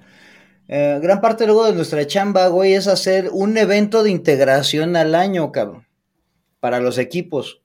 Eh, 0.68 1.00
gran 1.02 1.22
parte 1.22 1.46
luego 1.46 1.66
de 1.66 1.74
nuestra 1.74 2.06
chamba, 2.08 2.48
güey, 2.48 2.74
es 2.74 2.88
hacer 2.88 3.30
un 3.32 3.58
evento 3.58 4.04
de 4.04 4.12
integración 4.12 4.96
al 4.96 5.16
año, 5.16 5.52
cabrón. 5.52 5.86
Para 6.60 6.80
los 6.80 6.98
equipos. 6.98 7.62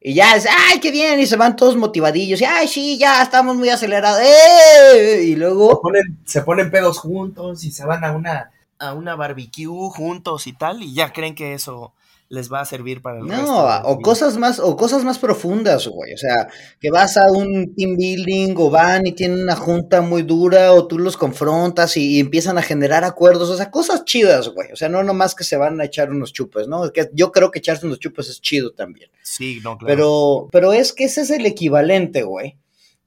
Y 0.00 0.14
ya 0.14 0.36
es, 0.36 0.46
ay, 0.46 0.78
qué 0.78 0.92
bien, 0.92 1.18
y 1.18 1.26
se 1.26 1.36
van 1.36 1.56
todos 1.56 1.76
motivadillos, 1.76 2.40
y 2.40 2.44
ay, 2.44 2.68
sí, 2.68 2.96
ya 2.98 3.22
estamos 3.22 3.56
muy 3.56 3.70
acelerados, 3.70 4.20
¡eh! 4.20 5.24
Y 5.24 5.34
luego... 5.34 5.70
Se 5.70 5.76
ponen, 5.82 6.18
se 6.24 6.42
ponen 6.42 6.70
pedos 6.70 6.98
juntos 6.98 7.64
y 7.64 7.72
se 7.72 7.84
van 7.84 8.04
a 8.04 8.12
una 8.12 8.52
a 8.78 8.94
una 8.94 9.16
barbecue 9.16 9.90
juntos 9.90 10.46
y 10.46 10.52
tal, 10.52 10.82
y 10.82 10.94
ya 10.94 11.12
creen 11.12 11.34
que 11.34 11.54
eso 11.54 11.94
les 12.28 12.52
va 12.52 12.60
a 12.60 12.64
servir 12.64 13.02
para 13.02 13.20
el 13.20 13.26
no, 13.26 13.64
o 13.84 14.00
cosas 14.00 14.36
más, 14.36 14.58
o 14.58 14.76
cosas 14.76 15.04
más 15.04 15.18
profundas, 15.18 15.86
güey. 15.86 16.12
O 16.12 16.16
sea, 16.16 16.48
que 16.80 16.90
vas 16.90 17.16
a 17.16 17.30
un 17.30 17.74
team 17.74 17.96
building 17.96 18.54
o 18.56 18.68
van 18.68 19.06
y 19.06 19.12
tienen 19.12 19.42
una 19.42 19.54
junta 19.54 20.00
muy 20.00 20.22
dura, 20.22 20.72
o 20.72 20.86
tú 20.86 20.98
los 20.98 21.16
confrontas 21.16 21.96
y, 21.96 22.18
empiezan 22.18 22.58
a 22.58 22.62
generar 22.62 23.04
acuerdos, 23.04 23.48
o 23.50 23.56
sea, 23.56 23.70
cosas 23.70 24.04
chidas, 24.04 24.48
güey. 24.48 24.72
O 24.72 24.76
sea, 24.76 24.88
no 24.88 25.02
nomás 25.04 25.34
que 25.34 25.44
se 25.44 25.56
van 25.56 25.80
a 25.80 25.84
echar 25.84 26.10
unos 26.10 26.32
chupes, 26.32 26.66
¿no? 26.66 26.90
Que 26.92 27.08
yo 27.12 27.30
creo 27.30 27.50
que 27.50 27.60
echarse 27.60 27.86
unos 27.86 28.00
chupes 28.00 28.28
es 28.28 28.40
chido 28.40 28.72
también. 28.72 29.10
Sí, 29.22 29.60
no, 29.62 29.78
claro. 29.78 29.94
Pero, 29.94 30.48
pero 30.50 30.72
es 30.72 30.92
que 30.92 31.04
ese 31.04 31.20
es 31.20 31.30
el 31.30 31.46
equivalente, 31.46 32.22
güey. 32.22 32.56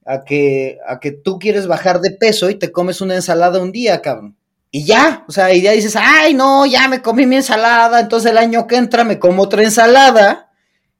A 0.06 0.24
que, 0.24 0.78
a 0.88 0.98
que 0.98 1.12
tú 1.12 1.38
quieres 1.38 1.66
bajar 1.66 2.00
de 2.00 2.10
peso 2.10 2.48
y 2.48 2.54
te 2.54 2.72
comes 2.72 3.02
una 3.02 3.14
ensalada 3.14 3.60
un 3.62 3.70
día, 3.70 4.00
cabrón. 4.00 4.36
Y 4.70 4.84
ya, 4.84 5.24
o 5.28 5.32
sea, 5.32 5.52
y 5.52 5.62
ya 5.62 5.72
dices, 5.72 5.96
ay, 5.96 6.32
no, 6.34 6.64
ya 6.64 6.86
me 6.86 7.02
comí 7.02 7.26
mi 7.26 7.36
ensalada, 7.36 8.00
entonces 8.00 8.30
el 8.30 8.38
año 8.38 8.66
que 8.66 8.76
entra 8.76 9.02
me 9.02 9.18
como 9.18 9.42
otra 9.42 9.64
ensalada 9.64 10.50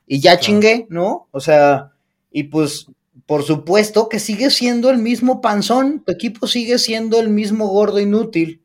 y 0.07 0.21
ya 0.21 0.41
chingué, 0.41 0.87
¿no? 0.91 1.29
O 1.31 1.39
sea, 1.41 1.93
y 2.33 2.45
pues, 2.45 2.87
por 3.27 3.45
supuesto 3.45 4.09
que 4.09 4.19
sigue 4.19 4.51
siendo 4.51 4.91
el 4.91 4.99
mismo 4.99 5.41
panzón, 5.41 6.03
tu 6.05 6.13
equipo 6.13 6.49
sigue 6.49 6.79
siendo 6.79 7.21
el 7.21 7.29
mismo 7.29 7.69
gordo 7.69 8.01
inútil 8.01 8.61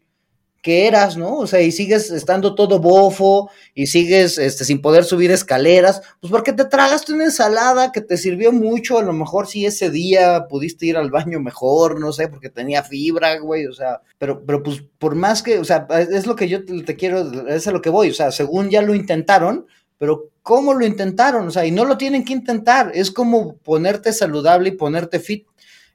que 0.65 0.87
eras, 0.87 1.15
¿no? 1.15 1.37
O 1.37 1.45
sea, 1.45 1.61
y 1.61 1.71
sigues 1.71 2.09
estando 2.09 2.55
todo 2.55 2.79
bofo 2.79 3.51
y 3.75 3.85
sigues 3.85 4.39
este, 4.39 4.65
sin 4.65 4.81
poder 4.81 5.03
subir 5.03 5.29
escaleras, 5.29 6.01
pues 6.19 6.31
porque 6.31 6.53
te 6.53 6.65
tragaste 6.65 7.13
una 7.13 7.25
ensalada 7.25 7.91
que 7.91 8.01
te 8.01 8.17
sirvió 8.17 8.51
mucho, 8.51 8.97
a 8.97 9.03
lo 9.03 9.13
mejor 9.13 9.45
si 9.45 9.67
ese 9.67 9.91
día 9.91 10.47
pudiste 10.49 10.87
ir 10.87 10.97
al 10.97 11.11
baño 11.11 11.39
mejor, 11.39 11.99
no 11.99 12.11
sé, 12.11 12.29
porque 12.29 12.49
tenía 12.49 12.81
fibra, 12.81 13.37
güey, 13.37 13.67
o 13.67 13.73
sea, 13.73 14.01
pero, 14.17 14.43
pero 14.43 14.63
pues 14.63 14.83
por 14.97 15.13
más 15.13 15.43
que, 15.43 15.59
o 15.59 15.63
sea, 15.63 15.85
es 16.11 16.25
lo 16.25 16.35
que 16.35 16.49
yo 16.49 16.65
te, 16.65 16.95
quiero, 16.95 17.47
es 17.47 17.67
a 17.67 17.71
lo 17.71 17.83
que 17.83 17.91
voy, 17.91 18.09
o 18.09 18.15
sea, 18.15 18.31
según 18.31 18.71
ya 18.71 18.81
lo 18.81 18.95
intentaron, 18.95 19.67
pero 19.99 20.31
¿cómo 20.41 20.73
lo 20.73 20.83
intentaron? 20.83 21.45
O 21.45 21.51
sea, 21.51 21.67
y 21.67 21.69
no 21.69 21.85
lo 21.85 21.99
tienen 21.99 22.25
que 22.25 22.33
intentar, 22.33 22.91
es 22.95 23.11
como 23.11 23.57
ponerte 23.57 24.11
saludable 24.13 24.69
y 24.69 24.77
ponerte 24.77 25.19
fit, 25.19 25.45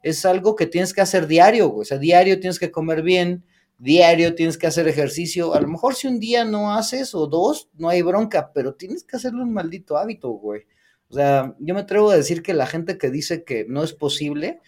es 0.04 0.24
algo 0.24 0.54
que 0.54 0.66
tienes 0.66 0.94
que 0.94 1.00
hacer 1.00 1.26
diario, 1.26 1.70
güey, 1.70 1.82
o 1.82 1.84
sea, 1.84 1.98
diario 1.98 2.38
tienes 2.38 2.60
que 2.60 2.70
comer 2.70 3.02
bien, 3.02 3.42
diario, 3.80 4.34
tienes 4.34 4.58
que 4.58 4.66
hacer 4.66 4.86
ejercicio. 4.86 5.54
A 5.54 5.60
lo 5.60 5.66
mejor 5.66 5.94
si 5.94 6.06
un 6.06 6.20
día 6.20 6.44
no 6.44 6.74
haces 6.74 7.14
o 7.14 7.26
dos, 7.26 7.70
no 7.74 7.88
hay 7.88 8.02
bronca, 8.02 8.52
pero 8.52 8.74
tienes 8.74 9.04
que 9.04 9.16
hacerlo 9.16 9.42
un 9.42 9.52
maldito 9.52 9.96
hábito, 9.96 10.28
güey. 10.28 10.66
O 11.08 11.14
sea, 11.14 11.56
yo 11.58 11.74
me 11.74 11.80
atrevo 11.80 12.10
a 12.10 12.16
decir 12.16 12.42
que 12.42 12.54
la 12.54 12.66
gente 12.66 12.98
que 12.98 13.10
dice 13.10 13.42
que 13.42 13.64
no 13.68 13.82
es 13.82 13.92
posible, 13.94 14.60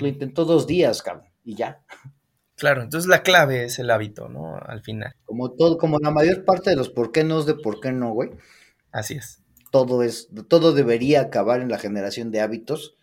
lo 0.00 0.08
intentó 0.08 0.44
dos 0.44 0.66
días, 0.66 1.02
cabrón, 1.02 1.30
y 1.44 1.54
ya. 1.54 1.82
Claro, 2.56 2.82
entonces 2.82 3.08
la 3.08 3.22
clave 3.22 3.64
es 3.64 3.78
el 3.78 3.90
hábito, 3.90 4.28
¿no? 4.28 4.56
Al 4.56 4.82
final. 4.82 5.14
Como 5.26 5.52
todo, 5.52 5.76
como 5.76 5.98
la 5.98 6.10
mayor 6.10 6.44
parte 6.44 6.70
de 6.70 6.76
los 6.76 6.88
por 6.88 7.12
qué 7.12 7.22
no 7.22 7.38
es 7.38 7.46
de 7.46 7.54
por 7.54 7.80
qué 7.80 7.92
no, 7.92 8.12
güey. 8.12 8.30
Así 8.90 9.14
es. 9.14 9.42
Todo 9.70 10.02
es, 10.02 10.30
todo 10.48 10.72
debería 10.72 11.20
acabar 11.20 11.60
en 11.60 11.68
la 11.68 11.78
generación 11.78 12.30
de 12.30 12.40
hábitos 12.40 12.96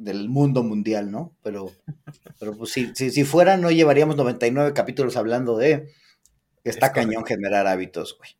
del 0.00 0.28
mundo 0.28 0.62
mundial, 0.62 1.10
¿no? 1.10 1.36
Pero, 1.42 1.70
pero 2.38 2.56
pues 2.56 2.72
si, 2.72 2.94
si, 2.94 3.24
fuera, 3.24 3.56
no 3.56 3.70
llevaríamos 3.70 4.16
99 4.16 4.72
capítulos 4.72 5.16
hablando 5.16 5.56
de 5.56 5.92
que 6.64 6.70
está 6.70 6.92
cañón 6.92 7.24
generar 7.24 7.66
hábitos, 7.66 8.16
güey. 8.18 8.30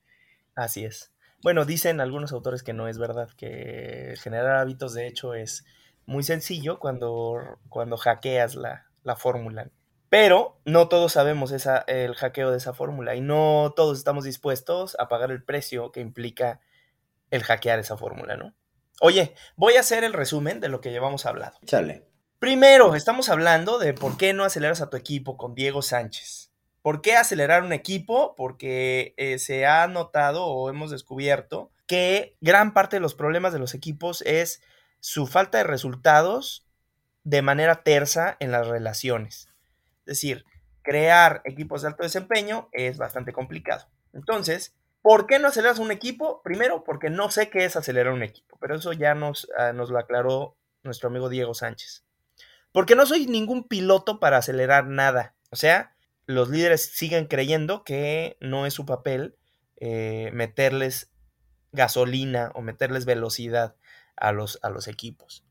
Así 0.54 0.84
es. 0.84 1.12
Bueno, 1.42 1.64
dicen 1.64 2.00
algunos 2.00 2.32
autores 2.32 2.62
que 2.62 2.72
no 2.72 2.88
es 2.88 2.98
verdad, 2.98 3.30
que 3.36 4.14
generar 4.22 4.56
hábitos 4.56 4.92
de 4.92 5.06
hecho 5.06 5.34
es 5.34 5.64
muy 6.06 6.22
sencillo 6.22 6.78
cuando, 6.78 7.58
cuando 7.68 7.96
hackeas 7.96 8.54
la, 8.54 8.86
la 9.02 9.16
fórmula. 9.16 9.70
Pero 10.08 10.60
no 10.64 10.88
todos 10.88 11.12
sabemos 11.12 11.52
esa, 11.52 11.78
el 11.86 12.14
hackeo 12.14 12.50
de 12.50 12.56
esa 12.56 12.74
fórmula 12.74 13.14
y 13.14 13.20
no 13.20 13.72
todos 13.76 13.96
estamos 13.96 14.24
dispuestos 14.24 14.96
a 14.98 15.08
pagar 15.08 15.30
el 15.30 15.44
precio 15.44 15.92
que 15.92 16.00
implica 16.00 16.60
el 17.30 17.44
hackear 17.44 17.78
esa 17.78 17.96
fórmula, 17.96 18.36
¿no? 18.36 18.54
Oye, 19.02 19.34
voy 19.56 19.76
a 19.76 19.80
hacer 19.80 20.04
el 20.04 20.12
resumen 20.12 20.60
de 20.60 20.68
lo 20.68 20.82
que 20.82 20.90
llevamos 20.90 21.24
hablado. 21.24 21.58
Chale. 21.64 22.06
Primero, 22.38 22.94
estamos 22.94 23.30
hablando 23.30 23.78
de 23.78 23.94
por 23.94 24.18
qué 24.18 24.34
no 24.34 24.44
aceleras 24.44 24.82
a 24.82 24.90
tu 24.90 24.98
equipo 24.98 25.38
con 25.38 25.54
Diego 25.54 25.80
Sánchez. 25.80 26.52
¿Por 26.82 27.00
qué 27.00 27.16
acelerar 27.16 27.62
un 27.62 27.72
equipo? 27.72 28.34
Porque 28.36 29.14
eh, 29.16 29.38
se 29.38 29.64
ha 29.64 29.86
notado 29.86 30.44
o 30.44 30.68
hemos 30.68 30.90
descubierto 30.90 31.70
que 31.86 32.36
gran 32.42 32.74
parte 32.74 32.96
de 32.96 33.00
los 33.00 33.14
problemas 33.14 33.54
de 33.54 33.58
los 33.58 33.74
equipos 33.74 34.20
es 34.26 34.62
su 35.00 35.26
falta 35.26 35.56
de 35.56 35.64
resultados 35.64 36.66
de 37.24 37.40
manera 37.40 37.82
tersa 37.82 38.36
en 38.38 38.52
las 38.52 38.66
relaciones. 38.66 39.48
Es 40.00 40.04
decir, 40.04 40.44
crear 40.82 41.40
equipos 41.46 41.80
de 41.80 41.88
alto 41.88 42.02
desempeño 42.02 42.68
es 42.72 42.98
bastante 42.98 43.32
complicado. 43.32 43.88
Entonces, 44.12 44.74
¿Por 45.02 45.26
qué 45.26 45.38
no 45.38 45.48
aceleras 45.48 45.78
un 45.78 45.90
equipo? 45.90 46.42
Primero, 46.42 46.84
porque 46.84 47.08
no 47.08 47.30
sé 47.30 47.48
qué 47.48 47.64
es 47.64 47.76
acelerar 47.76 48.12
un 48.12 48.22
equipo, 48.22 48.58
pero 48.60 48.76
eso 48.76 48.92
ya 48.92 49.14
nos, 49.14 49.48
ah, 49.56 49.72
nos 49.72 49.90
lo 49.90 49.98
aclaró 49.98 50.56
nuestro 50.82 51.08
amigo 51.08 51.28
Diego 51.28 51.54
Sánchez. 51.54 52.04
Porque 52.72 52.94
no 52.94 53.06
soy 53.06 53.26
ningún 53.26 53.66
piloto 53.66 54.20
para 54.20 54.36
acelerar 54.36 54.86
nada. 54.86 55.34
O 55.50 55.56
sea, 55.56 55.96
los 56.26 56.50
líderes 56.50 56.84
siguen 56.92 57.26
creyendo 57.26 57.82
que 57.82 58.36
no 58.40 58.66
es 58.66 58.74
su 58.74 58.86
papel 58.86 59.36
eh, 59.76 60.30
meterles 60.32 61.10
gasolina 61.72 62.52
o 62.54 62.60
meterles 62.60 63.06
velocidad 63.06 63.76
a 64.16 64.32
los, 64.32 64.58
a 64.62 64.70
los 64.70 64.86
equipos. 64.86 65.44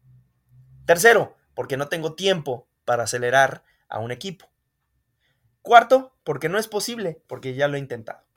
Tercero, 0.85 1.35
porque 1.55 1.77
no 1.77 1.87
tengo 1.87 2.13
tiempo 2.13 2.67
para 2.85 3.03
acelerar 3.03 3.63
a 3.89 3.99
un 3.99 4.11
equipo. 4.11 4.49
Cuarto, 5.61 6.15
porque 6.23 6.49
no 6.49 6.57
es 6.57 6.67
posible, 6.67 7.21
porque 7.27 7.55
ya 7.55 7.67
lo 7.67 7.75
he 7.75 7.79
intentado. 7.79 8.28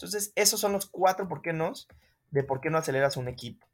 Entonces, 0.00 0.32
esos 0.34 0.58
son 0.58 0.72
los 0.72 0.86
cuatro 0.86 1.28
por 1.28 1.42
qué 1.42 1.52
no 1.52 1.74
de 2.30 2.42
por 2.42 2.62
qué 2.62 2.70
no 2.70 2.78
aceleras 2.78 3.18
un 3.18 3.28
equipo. 3.28 3.66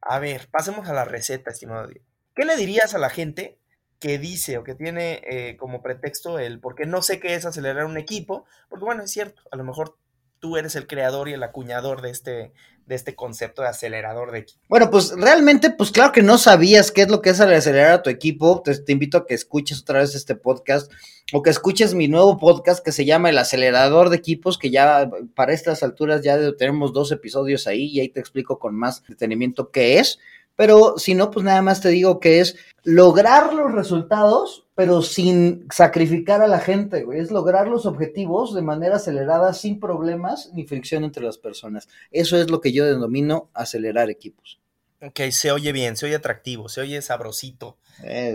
A 0.00 0.20
ver, 0.20 0.48
pasemos 0.52 0.88
a 0.88 0.92
la 0.92 1.04
receta, 1.04 1.50
estimado 1.50 1.88
Diego. 1.88 2.06
¿Qué 2.36 2.44
le 2.44 2.56
dirías 2.56 2.94
a 2.94 2.98
la 2.98 3.10
gente 3.10 3.58
que 3.98 4.18
dice 4.18 4.58
o 4.58 4.62
que 4.62 4.76
tiene 4.76 5.22
eh, 5.24 5.56
como 5.56 5.82
pretexto 5.82 6.38
el 6.38 6.60
por 6.60 6.76
qué 6.76 6.86
no 6.86 7.02
sé 7.02 7.18
qué 7.18 7.34
es 7.34 7.46
acelerar 7.46 7.86
un 7.86 7.96
equipo? 7.96 8.44
Porque 8.68 8.84
bueno, 8.84 9.02
es 9.02 9.10
cierto, 9.10 9.42
a 9.50 9.56
lo 9.56 9.64
mejor 9.64 9.98
tú 10.38 10.56
eres 10.56 10.76
el 10.76 10.86
creador 10.86 11.28
y 11.28 11.32
el 11.32 11.42
acuñador 11.42 12.00
de 12.00 12.10
este, 12.10 12.52
de 12.86 12.94
este 12.94 13.14
concepto 13.14 13.62
de 13.62 13.68
acelerador 13.68 14.30
de 14.30 14.38
equipo. 14.38 14.62
Bueno, 14.68 14.90
pues 14.90 15.12
realmente, 15.16 15.70
pues 15.70 15.90
claro 15.90 16.12
que 16.12 16.22
no 16.22 16.38
sabías 16.38 16.92
qué 16.92 17.02
es 17.02 17.08
lo 17.08 17.20
que 17.20 17.30
es 17.30 17.40
acelerar 17.40 17.92
a 17.92 18.02
tu 18.02 18.10
equipo. 18.10 18.62
Te, 18.62 18.78
te, 18.78 18.92
invito 18.92 19.18
a 19.18 19.26
que 19.26 19.34
escuches 19.34 19.80
otra 19.80 20.00
vez 20.00 20.14
este 20.14 20.36
podcast 20.36 20.90
o 21.32 21.42
que 21.42 21.50
escuches 21.50 21.94
mi 21.94 22.06
nuevo 22.06 22.38
podcast 22.38 22.84
que 22.84 22.92
se 22.92 23.04
llama 23.04 23.30
El 23.30 23.38
acelerador 23.38 24.10
de 24.10 24.16
equipos, 24.16 24.58
que 24.58 24.70
ya 24.70 25.10
para 25.34 25.52
estas 25.52 25.82
alturas 25.82 26.22
ya 26.22 26.38
tenemos 26.56 26.92
dos 26.92 27.10
episodios 27.10 27.66
ahí 27.66 27.86
y 27.86 28.00
ahí 28.00 28.08
te 28.08 28.20
explico 28.20 28.58
con 28.58 28.76
más 28.76 29.02
detenimiento 29.08 29.70
qué 29.70 29.98
es. 29.98 30.20
Pero 30.56 30.98
si 30.98 31.14
no, 31.14 31.30
pues 31.30 31.44
nada 31.44 31.62
más 31.62 31.80
te 31.80 31.90
digo 31.90 32.18
que 32.18 32.40
es 32.40 32.56
lograr 32.82 33.52
los 33.52 33.72
resultados, 33.72 34.66
pero 34.74 35.02
sin 35.02 35.66
sacrificar 35.70 36.42
a 36.42 36.48
la 36.48 36.60
gente, 36.60 37.02
güey. 37.04 37.20
Es 37.20 37.30
lograr 37.30 37.68
los 37.68 37.86
objetivos 37.86 38.54
de 38.54 38.62
manera 38.62 38.96
acelerada, 38.96 39.52
sin 39.52 39.78
problemas 39.78 40.50
ni 40.54 40.66
fricción 40.66 41.04
entre 41.04 41.24
las 41.24 41.38
personas. 41.38 41.88
Eso 42.10 42.38
es 42.38 42.50
lo 42.50 42.60
que 42.60 42.72
yo 42.72 42.84
denomino 42.84 43.50
acelerar 43.54 44.10
equipos. 44.10 44.60
Ok, 45.02 45.20
se 45.30 45.52
oye 45.52 45.72
bien, 45.72 45.96
se 45.96 46.06
oye 46.06 46.14
atractivo, 46.14 46.68
se 46.68 46.80
oye 46.80 47.02
sabrosito. 47.02 47.76
he 48.02 48.34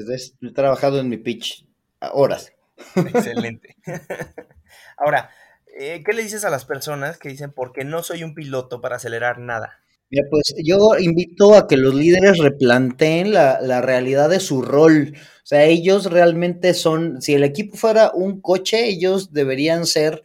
trabajado 0.53 0.99
en 0.99 1.09
mi 1.09 1.17
pitch 1.17 1.65
horas. 2.13 2.53
Excelente. 2.95 3.75
Ahora, 4.97 5.31
eh, 5.77 6.03
¿qué 6.05 6.13
le 6.13 6.23
dices 6.23 6.45
a 6.45 6.49
las 6.49 6.65
personas 6.65 7.17
que 7.17 7.29
dicen, 7.29 7.51
porque 7.51 7.83
no 7.83 8.03
soy 8.03 8.23
un 8.23 8.35
piloto 8.35 8.81
para 8.81 8.97
acelerar 8.97 9.39
nada? 9.39 9.80
Mira, 10.11 10.27
pues 10.29 10.53
yo 10.61 10.97
invito 10.99 11.55
a 11.55 11.67
que 11.69 11.77
los 11.77 11.95
líderes 11.95 12.37
replanteen 12.37 13.31
la, 13.31 13.61
la, 13.61 13.81
realidad 13.81 14.29
de 14.29 14.41
su 14.41 14.61
rol. 14.61 15.13
O 15.15 15.45
sea, 15.45 15.63
ellos 15.63 16.11
realmente 16.11 16.73
son, 16.73 17.21
si 17.21 17.33
el 17.33 17.45
equipo 17.45 17.77
fuera 17.77 18.11
un 18.13 18.41
coche, 18.41 18.89
ellos 18.89 19.31
deberían 19.31 19.85
ser 19.85 20.21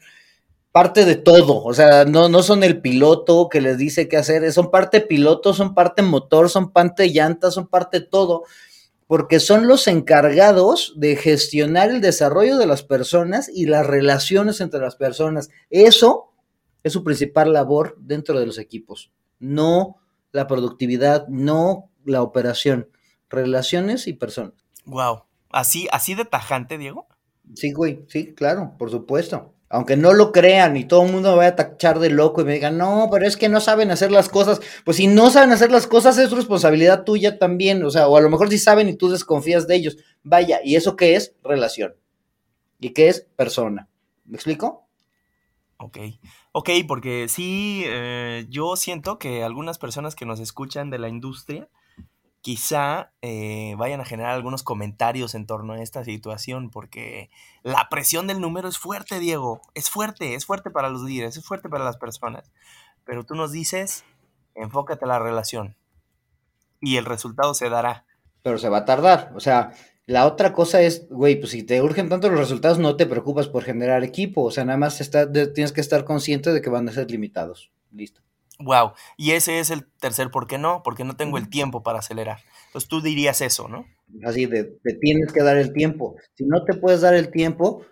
parte 0.72 1.04
de 1.04 1.14
todo. 1.14 1.62
O 1.62 1.72
sea, 1.72 2.04
no, 2.04 2.28
no 2.28 2.42
son 2.42 2.64
el 2.64 2.80
piloto 2.80 3.48
que 3.48 3.60
les 3.60 3.78
dice 3.78 4.08
qué 4.08 4.16
hacer, 4.16 4.52
son 4.52 4.72
parte 4.72 5.00
piloto, 5.00 5.54
son 5.54 5.72
parte 5.72 6.02
motor, 6.02 6.50
son 6.50 6.72
parte 6.72 7.12
llanta, 7.12 7.52
son 7.52 7.68
parte 7.68 8.00
todo, 8.00 8.42
porque 9.06 9.38
son 9.38 9.68
los 9.68 9.86
encargados 9.86 10.94
de 10.96 11.14
gestionar 11.14 11.90
el 11.90 12.00
desarrollo 12.00 12.58
de 12.58 12.66
las 12.66 12.82
personas 12.82 13.48
y 13.48 13.66
las 13.66 13.86
relaciones 13.86 14.60
entre 14.60 14.80
las 14.80 14.96
personas. 14.96 15.48
Eso 15.70 16.32
es 16.82 16.92
su 16.92 17.04
principal 17.04 17.52
labor 17.52 17.96
dentro 18.00 18.40
de 18.40 18.46
los 18.46 18.58
equipos 18.58 19.12
no 19.38 19.96
la 20.32 20.46
productividad, 20.46 21.26
no 21.28 21.90
la 22.04 22.22
operación, 22.22 22.90
relaciones 23.28 24.06
y 24.06 24.12
personas. 24.12 24.54
Wow, 24.84 25.24
así, 25.50 25.88
así 25.90 26.14
de 26.14 26.24
tajante, 26.24 26.78
Diego. 26.78 27.08
Sí, 27.54 27.72
güey, 27.72 28.04
sí, 28.08 28.34
claro, 28.34 28.74
por 28.78 28.90
supuesto. 28.90 29.52
Aunque 29.68 29.96
no 29.96 30.12
lo 30.12 30.30
crean 30.30 30.76
y 30.76 30.84
todo 30.84 31.04
el 31.04 31.12
mundo 31.12 31.30
me 31.30 31.38
vaya 31.38 31.50
a 31.50 31.56
tachar 31.56 31.98
de 31.98 32.10
loco 32.10 32.40
y 32.40 32.44
me 32.44 32.52
digan, 32.52 32.78
no, 32.78 33.08
pero 33.10 33.26
es 33.26 33.36
que 33.36 33.48
no 33.48 33.60
saben 33.60 33.90
hacer 33.90 34.12
las 34.12 34.28
cosas. 34.28 34.60
Pues 34.84 34.96
si 34.98 35.08
no 35.08 35.28
saben 35.30 35.50
hacer 35.50 35.72
las 35.72 35.88
cosas 35.88 36.18
es 36.18 36.30
responsabilidad 36.30 37.02
tuya 37.02 37.38
también. 37.38 37.82
O 37.82 37.90
sea, 37.90 38.06
o 38.06 38.16
a 38.16 38.20
lo 38.20 38.30
mejor 38.30 38.48
sí 38.48 38.58
saben 38.58 38.88
y 38.88 38.94
tú 38.94 39.08
desconfías 39.08 39.66
de 39.66 39.74
ellos. 39.74 39.96
Vaya, 40.22 40.60
¿y 40.62 40.76
eso 40.76 40.94
qué 40.94 41.16
es? 41.16 41.34
Relación. 41.42 41.96
¿Y 42.78 42.90
qué 42.90 43.08
es? 43.08 43.26
Persona. 43.34 43.88
¿Me 44.24 44.36
explico? 44.36 44.86
Ok. 45.78 45.98
Ok, 46.58 46.70
porque 46.88 47.28
sí, 47.28 47.82
eh, 47.84 48.46
yo 48.48 48.76
siento 48.76 49.18
que 49.18 49.44
algunas 49.44 49.76
personas 49.76 50.16
que 50.16 50.24
nos 50.24 50.40
escuchan 50.40 50.88
de 50.88 50.98
la 50.98 51.10
industria 51.10 51.68
quizá 52.40 53.12
eh, 53.20 53.74
vayan 53.76 54.00
a 54.00 54.06
generar 54.06 54.32
algunos 54.32 54.62
comentarios 54.62 55.34
en 55.34 55.46
torno 55.46 55.74
a 55.74 55.82
esta 55.82 56.02
situación, 56.02 56.70
porque 56.70 57.28
la 57.62 57.90
presión 57.90 58.26
del 58.26 58.40
número 58.40 58.68
es 58.68 58.78
fuerte, 58.78 59.18
Diego, 59.18 59.60
es 59.74 59.90
fuerte, 59.90 60.34
es 60.34 60.46
fuerte 60.46 60.70
para 60.70 60.88
los 60.88 61.02
líderes, 61.02 61.36
es 61.36 61.44
fuerte 61.44 61.68
para 61.68 61.84
las 61.84 61.98
personas, 61.98 62.50
pero 63.04 63.26
tú 63.26 63.34
nos 63.34 63.52
dices, 63.52 64.06
enfócate 64.54 65.04
a 65.04 65.08
la 65.08 65.18
relación 65.18 65.76
y 66.80 66.96
el 66.96 67.04
resultado 67.04 67.52
se 67.52 67.68
dará. 67.68 68.06
Pero 68.40 68.56
se 68.56 68.70
va 68.70 68.78
a 68.78 68.84
tardar, 68.86 69.30
o 69.36 69.40
sea, 69.40 69.72
la 70.06 70.24
otra 70.26 70.52
cosa 70.52 70.82
es, 70.82 71.08
güey, 71.08 71.34
pues 71.40 71.50
si 71.50 71.64
te 71.64 71.82
urgen 71.82 72.08
tanto 72.08 72.30
los 72.30 72.38
resultados, 72.38 72.78
no 72.78 72.96
te 72.96 73.06
preocupas 73.06 73.48
por 73.48 73.64
generar 73.64 74.04
equipo. 74.04 74.44
O 74.44 74.50
sea, 74.52 74.64
nada 74.64 74.78
más 74.78 75.00
está, 75.00 75.30
tienes 75.30 75.72
que 75.72 75.80
estar 75.80 76.04
consciente 76.04 76.52
de 76.52 76.62
que 76.62 76.70
van 76.70 76.88
a 76.88 76.92
ser 76.92 77.10
limitados. 77.10 77.72
Listo. 77.90 78.20
Wow. 78.60 78.92
Y 79.16 79.32
ese 79.32 79.58
es 79.58 79.70
el 79.70 79.84
tercer 79.84 80.30
por 80.30 80.46
qué 80.46 80.58
no, 80.58 80.82
porque 80.84 81.02
no 81.02 81.16
tengo 81.16 81.38
el 81.38 81.48
tiempo 81.48 81.82
para 81.82 81.98
acelerar. 81.98 82.38
Entonces 82.66 82.88
tú 82.88 83.00
dirías 83.00 83.40
eso, 83.40 83.66
¿no? 83.68 83.84
Así, 84.24 84.46
de, 84.46 84.64
te 84.64 84.94
tienes 84.94 85.32
que 85.32 85.42
dar 85.42 85.56
el 85.56 85.72
tiempo. 85.72 86.16
Si 86.34 86.44
no 86.44 86.64
te 86.64 86.74
puedes 86.74 87.00
dar 87.00 87.14
el 87.14 87.30
tiempo, 87.32 87.84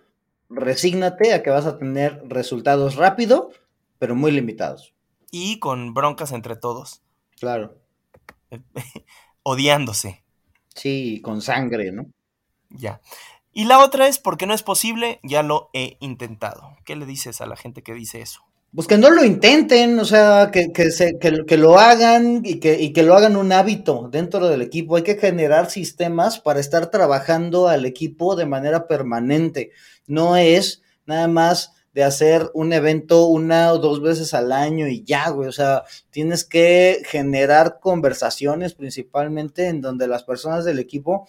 resígnate 0.48 1.34
a 1.34 1.42
que 1.42 1.50
vas 1.50 1.66
a 1.66 1.78
tener 1.78 2.22
resultados 2.28 2.94
rápido, 2.94 3.50
pero 3.98 4.14
muy 4.14 4.30
limitados. 4.30 4.94
Y 5.32 5.58
con 5.58 5.94
broncas 5.94 6.30
entre 6.30 6.54
todos. 6.54 7.02
Claro. 7.40 7.76
Odiándose. 9.42 10.23
Sí, 10.74 11.20
con 11.22 11.40
sangre, 11.40 11.92
¿no? 11.92 12.06
Ya. 12.70 13.00
Y 13.52 13.66
la 13.66 13.78
otra 13.78 14.08
es, 14.08 14.18
porque 14.18 14.46
no 14.46 14.54
es 14.54 14.62
posible, 14.62 15.20
ya 15.22 15.42
lo 15.42 15.70
he 15.72 15.96
intentado. 16.00 16.76
¿Qué 16.84 16.96
le 16.96 17.06
dices 17.06 17.40
a 17.40 17.46
la 17.46 17.56
gente 17.56 17.82
que 17.82 17.94
dice 17.94 18.20
eso? 18.20 18.40
Pues 18.74 18.88
que 18.88 18.98
no 18.98 19.10
lo 19.10 19.24
intenten, 19.24 20.00
o 20.00 20.04
sea, 20.04 20.50
que, 20.52 20.72
que, 20.72 20.90
se, 20.90 21.16
que, 21.20 21.44
que 21.46 21.56
lo 21.56 21.78
hagan 21.78 22.42
y 22.44 22.58
que, 22.58 22.80
y 22.80 22.92
que 22.92 23.04
lo 23.04 23.14
hagan 23.14 23.36
un 23.36 23.52
hábito 23.52 24.08
dentro 24.10 24.48
del 24.48 24.62
equipo. 24.62 24.96
Hay 24.96 25.04
que 25.04 25.16
generar 25.16 25.70
sistemas 25.70 26.40
para 26.40 26.58
estar 26.58 26.90
trabajando 26.90 27.68
al 27.68 27.86
equipo 27.86 28.34
de 28.34 28.46
manera 28.46 28.88
permanente. 28.88 29.70
No 30.08 30.36
es 30.36 30.82
nada 31.06 31.28
más 31.28 31.72
de 31.94 32.04
hacer 32.04 32.50
un 32.54 32.72
evento 32.72 33.26
una 33.26 33.72
o 33.72 33.78
dos 33.78 34.02
veces 34.02 34.34
al 34.34 34.52
año 34.52 34.88
y 34.88 35.04
ya, 35.04 35.30
güey. 35.30 35.48
O 35.48 35.52
sea, 35.52 35.84
tienes 36.10 36.44
que 36.44 37.02
generar 37.06 37.78
conversaciones 37.80 38.74
principalmente 38.74 39.68
en 39.68 39.80
donde 39.80 40.08
las 40.08 40.24
personas 40.24 40.64
del 40.64 40.80
equipo 40.80 41.26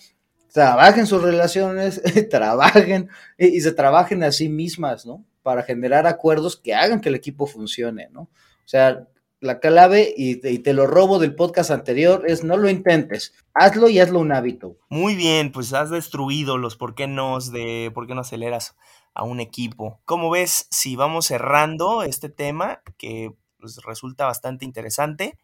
trabajen 0.51 1.05
sus 1.05 1.21
relaciones, 1.21 2.01
trabajen 2.29 3.09
y, 3.37 3.61
se 3.61 3.71
trabajen 3.71 4.23
a 4.23 4.31
sí 4.31 4.49
mismas, 4.49 5.05
¿no? 5.05 5.23
para 5.43 5.61
generar 5.61 6.07
acuerdos 6.07 6.57
que 6.57 6.73
hagan 6.73 7.01
que 7.01 7.09
el 7.09 7.13
equipo 7.13 7.45
funcione, 7.45 8.09
¿no? 8.11 8.21
O 8.21 8.67
sea, 8.67 9.07
la 9.41 9.59
clave, 9.59 10.11
y 10.17 10.39
y 10.47 10.57
te, 10.57 10.73
lo 10.73 10.87
robo 10.87 11.19
del 11.19 11.35
podcast 11.35 11.69
anterior, 11.69 12.23
es 12.25 12.43
no 12.43 12.57
lo 12.57 12.67
intentes, 12.67 13.35
hazlo 13.53 13.87
y 13.87 13.99
hazlo 13.99 14.19
un 14.21 14.31
hábito. 14.31 14.77
Muy 14.89 15.15
bien, 15.15 15.51
pues 15.51 15.71
has 15.73 15.91
destruido 15.91 16.57
los 16.57 16.77
por 16.77 16.95
qué 16.95 17.05
no 17.05 17.39
de 17.39 17.91
por 17.93 18.07
qué 18.07 18.15
no 18.15 18.21
aceleras 18.21 18.75
a 19.15 19.23
un 19.23 19.39
equipo. 19.39 19.99
¿Cómo 20.05 20.29
ves 20.29 20.67
si 20.69 20.95
vamos 20.95 21.25
cerrando 21.25 22.03
este 22.03 22.29
tema 22.29 22.81
que 22.97 23.33
pues, 23.59 23.77
resulta 23.77 24.25
bastante 24.25 24.65
interesante? 24.65 25.39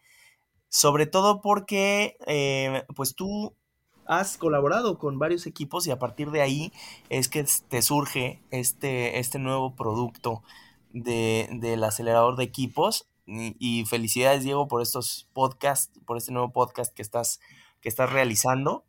Sobre 0.70 1.08
todo 1.08 1.42
porque 1.42 2.18
eh, 2.28 2.84
pues 2.96 3.16
tú 3.16 3.56
has 4.06 4.38
colaborado 4.38 5.00
con 5.00 5.20
varios 5.20 5.48
equipos 5.48 5.88
y 5.88 5.92
a 5.92 6.00
partir 6.00 6.32
de 6.32 6.42
ahí 6.42 6.74
es 7.10 7.30
que 7.30 7.46
te 7.70 7.82
surge 7.82 8.44
este, 8.52 9.20
este 9.20 9.40
nuevo 9.40 9.74
producto 9.76 10.44
de, 10.92 11.48
del 11.54 11.84
acelerador 11.84 12.36
de 12.36 12.44
equipos. 12.44 13.08
Y, 13.26 13.86
felicidades, 13.86 14.44
Diego, 14.44 14.68
por 14.68 14.82
estos 14.82 15.30
podcasts, 15.32 15.98
por 16.06 16.18
este 16.18 16.34
nuevo 16.34 16.52
podcast 16.52 16.94
que 16.94 17.02
estás, 17.02 17.40
que 17.80 17.88
estás 17.88 18.12
realizando. 18.12 18.84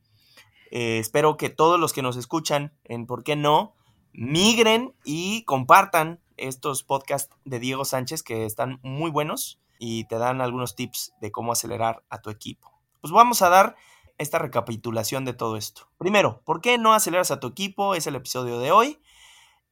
Eh, 0.73 0.99
espero 0.99 1.37
que 1.37 1.49
todos 1.49 1.79
los 1.79 1.93
que 1.93 2.03
nos 2.03 2.17
escuchan 2.17 2.73
en 2.83 3.07
¿Por 3.07 3.23
qué 3.23 3.37
no? 3.37 3.77
Migren 4.13 4.95
y 5.05 5.45
compartan 5.45 6.21
estos 6.37 6.83
podcasts 6.83 7.35
de 7.45 7.59
Diego 7.59 7.85
Sánchez 7.85 8.23
que 8.23 8.45
están 8.45 8.79
muy 8.83 9.11
buenos 9.11 9.61
y 9.79 10.05
te 10.05 10.19
dan 10.19 10.41
algunos 10.41 10.77
tips 10.77 11.13
de 11.21 11.33
cómo 11.33 11.53
acelerar 11.53 12.05
a 12.09 12.21
tu 12.21 12.31
equipo. 12.31 12.73
Pues 13.01 13.13
vamos 13.13 13.43
a 13.43 13.49
dar 13.49 13.77
esta 14.19 14.39
recapitulación 14.39 15.25
de 15.25 15.33
todo 15.33 15.57
esto. 15.57 15.89
Primero, 15.99 16.41
¿por 16.45 16.61
qué 16.61 16.79
no 16.79 16.95
aceleras 16.95 17.31
a 17.31 17.41
tu 17.41 17.49
equipo? 17.49 17.95
Es 17.95 18.07
el 18.07 18.15
episodio 18.15 18.59
de 18.59 18.71
hoy. 18.71 19.01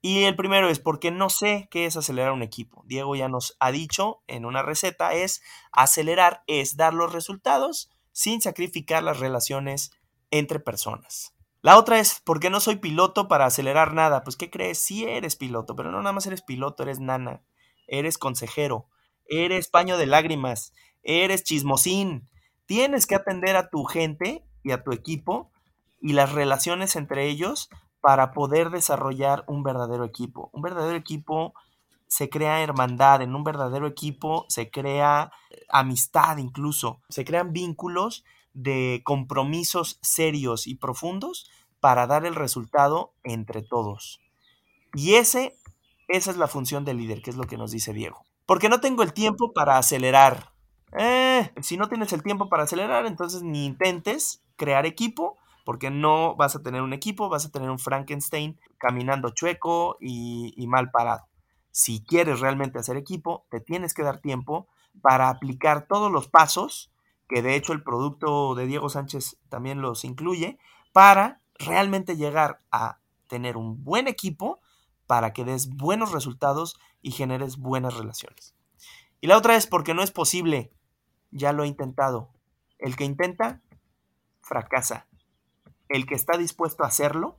Y 0.02 0.24
el 0.24 0.34
primero 0.34 0.70
es 0.70 0.78
porque 0.78 1.10
no 1.10 1.28
sé 1.28 1.68
qué 1.70 1.84
es 1.84 1.96
acelerar 1.96 2.32
un 2.32 2.42
equipo. 2.42 2.82
Diego 2.86 3.14
ya 3.16 3.28
nos 3.28 3.56
ha 3.60 3.70
dicho 3.70 4.22
en 4.26 4.46
una 4.46 4.62
receta, 4.62 5.12
es 5.12 5.42
acelerar, 5.72 6.42
es 6.46 6.76
dar 6.76 6.94
los 6.94 7.12
resultados 7.12 7.90
sin 8.12 8.40
sacrificar 8.40 9.02
las 9.02 9.20
relaciones 9.20 9.92
entre 10.30 10.58
personas. 10.58 11.34
La 11.62 11.76
otra 11.76 11.98
es, 11.98 12.20
¿por 12.20 12.40
qué 12.40 12.48
no 12.48 12.58
soy 12.58 12.76
piloto 12.76 13.28
para 13.28 13.44
acelerar 13.44 13.92
nada? 13.92 14.24
Pues, 14.24 14.36
¿qué 14.36 14.48
crees? 14.50 14.78
Sí 14.78 15.04
eres 15.04 15.36
piloto, 15.36 15.76
pero 15.76 15.90
no 15.90 15.98
nada 15.98 16.12
más 16.12 16.26
eres 16.26 16.40
piloto, 16.40 16.82
eres 16.82 17.00
nana, 17.00 17.42
eres 17.86 18.16
consejero, 18.16 18.86
eres 19.26 19.68
paño 19.68 19.98
de 19.98 20.06
lágrimas, 20.06 20.72
eres 21.02 21.44
chismosín, 21.44 22.28
tienes 22.64 23.06
que 23.06 23.14
atender 23.14 23.56
a 23.56 23.68
tu 23.68 23.84
gente 23.84 24.42
y 24.62 24.72
a 24.72 24.82
tu 24.82 24.92
equipo 24.92 25.50
y 26.00 26.14
las 26.14 26.32
relaciones 26.32 26.96
entre 26.96 27.26
ellos 27.26 27.68
para 28.00 28.32
poder 28.32 28.70
desarrollar 28.70 29.44
un 29.46 29.62
verdadero 29.62 30.04
equipo. 30.04 30.48
Un 30.54 30.62
verdadero 30.62 30.96
equipo 30.96 31.52
se 32.06 32.30
crea 32.30 32.62
hermandad, 32.62 33.20
en 33.20 33.34
un 33.34 33.44
verdadero 33.44 33.86
equipo 33.86 34.46
se 34.48 34.70
crea 34.70 35.30
amistad 35.68 36.38
incluso, 36.38 37.02
se 37.10 37.24
crean 37.26 37.52
vínculos 37.52 38.24
de 38.54 39.02
compromisos 39.04 39.98
serios 40.02 40.66
y 40.66 40.74
profundos 40.74 41.50
para 41.80 42.06
dar 42.06 42.26
el 42.26 42.34
resultado 42.34 43.14
entre 43.24 43.62
todos. 43.62 44.20
Y 44.94 45.14
ese, 45.14 45.56
esa 46.08 46.30
es 46.30 46.36
la 46.36 46.48
función 46.48 46.84
del 46.84 46.98
líder, 46.98 47.22
que 47.22 47.30
es 47.30 47.36
lo 47.36 47.44
que 47.44 47.56
nos 47.56 47.70
dice 47.70 47.92
Diego. 47.92 48.24
Porque 48.46 48.68
no 48.68 48.80
tengo 48.80 49.02
el 49.02 49.12
tiempo 49.12 49.52
para 49.52 49.78
acelerar, 49.78 50.52
eh, 50.98 51.52
si 51.62 51.76
no 51.76 51.88
tienes 51.88 52.12
el 52.12 52.22
tiempo 52.22 52.48
para 52.48 52.64
acelerar, 52.64 53.06
entonces 53.06 53.42
ni 53.42 53.64
intentes 53.64 54.42
crear 54.56 54.86
equipo, 54.86 55.38
porque 55.64 55.90
no 55.90 56.34
vas 56.34 56.56
a 56.56 56.62
tener 56.62 56.82
un 56.82 56.92
equipo, 56.92 57.28
vas 57.28 57.46
a 57.46 57.50
tener 57.50 57.70
un 57.70 57.78
Frankenstein 57.78 58.58
caminando 58.78 59.30
chueco 59.30 59.96
y, 60.00 60.52
y 60.56 60.66
mal 60.66 60.90
parado. 60.90 61.26
Si 61.70 62.04
quieres 62.04 62.40
realmente 62.40 62.78
hacer 62.78 62.96
equipo, 62.96 63.46
te 63.50 63.60
tienes 63.60 63.94
que 63.94 64.02
dar 64.02 64.20
tiempo 64.20 64.66
para 65.00 65.28
aplicar 65.28 65.86
todos 65.86 66.10
los 66.10 66.28
pasos, 66.28 66.90
que 67.30 67.42
de 67.42 67.54
hecho 67.54 67.72
el 67.72 67.84
producto 67.84 68.56
de 68.56 68.66
Diego 68.66 68.88
Sánchez 68.88 69.38
también 69.48 69.80
los 69.80 70.04
incluye, 70.04 70.58
para 70.92 71.40
realmente 71.54 72.16
llegar 72.16 72.60
a 72.72 72.98
tener 73.28 73.56
un 73.56 73.84
buen 73.84 74.08
equipo 74.08 74.60
para 75.06 75.32
que 75.32 75.44
des 75.44 75.68
buenos 75.68 76.10
resultados 76.10 76.76
y 77.00 77.12
generes 77.12 77.56
buenas 77.56 77.96
relaciones. 77.96 78.56
Y 79.20 79.28
la 79.28 79.36
otra 79.36 79.54
es 79.54 79.68
porque 79.68 79.94
no 79.94 80.02
es 80.02 80.10
posible 80.10 80.72
ya 81.30 81.52
lo 81.52 81.62
he 81.62 81.68
intentado. 81.68 82.30
El 82.78 82.96
que 82.96 83.04
intenta, 83.04 83.60
fracasa. 84.40 85.06
El 85.88 86.06
que 86.06 86.16
está 86.16 86.36
dispuesto 86.36 86.82
a 86.82 86.88
hacerlo 86.88 87.38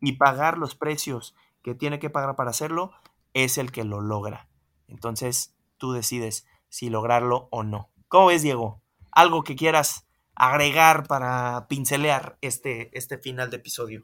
y 0.00 0.12
pagar 0.12 0.58
los 0.58 0.76
precios 0.76 1.34
que 1.62 1.74
tiene 1.74 1.98
que 1.98 2.10
pagar 2.10 2.36
para 2.36 2.50
hacerlo, 2.50 2.92
es 3.34 3.58
el 3.58 3.72
que 3.72 3.82
lo 3.82 4.00
logra. 4.00 4.48
Entonces, 4.86 5.56
tú 5.76 5.90
decides 5.90 6.46
si 6.68 6.88
lograrlo 6.88 7.48
o 7.50 7.64
no. 7.64 7.90
¿Cómo 8.06 8.26
ves, 8.26 8.42
Diego? 8.42 8.80
¿Algo 9.18 9.42
que 9.42 9.56
quieras 9.56 10.06
agregar 10.34 11.08
para 11.08 11.66
pincelear 11.68 12.38
este, 12.40 12.90
este 12.96 13.18
final 13.18 13.50
de 13.50 13.56
episodio? 13.56 14.02